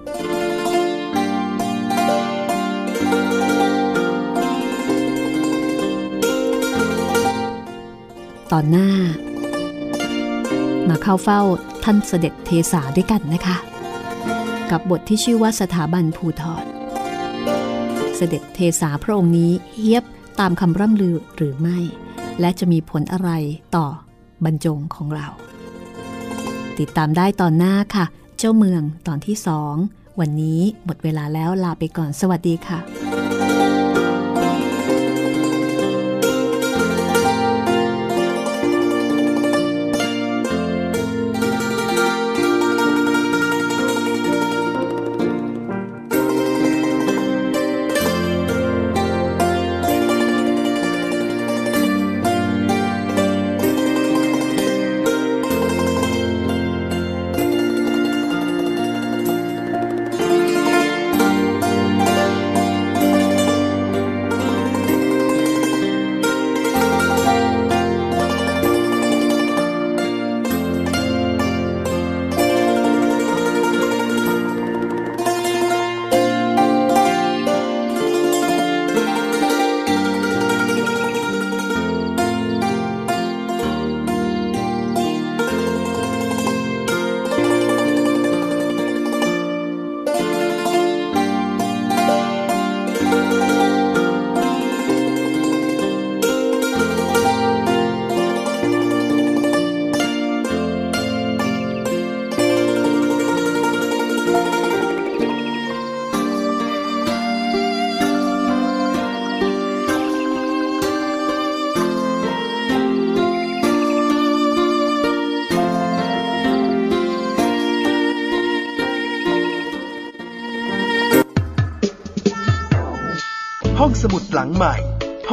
[8.52, 8.90] ตอนหน้า
[10.90, 11.42] มาเข้าเฝ้า
[11.84, 13.58] ท่านเสด็จเทสาด้วยกันนะคะ
[14.72, 16.66] กับบทที่ชื่อว่าสถาบันภูทร
[18.16, 20.04] เสด็จเทสาพระองค์นี้เฮียบ
[20.40, 21.78] ตามคำร่ำลือหรือไม่
[22.40, 23.30] และจะมีผลอะไร
[23.76, 23.88] ต่อ
[24.46, 25.28] บรรจงของเรา
[26.80, 28.06] ติดตามได้ตอนหน้าค่ะ
[28.46, 29.76] เจ้าเมืองตอนที่สอง
[30.20, 32.80] วันนี้หมดเวลาแล้วลาไปก่อนสวัสดีค่ะ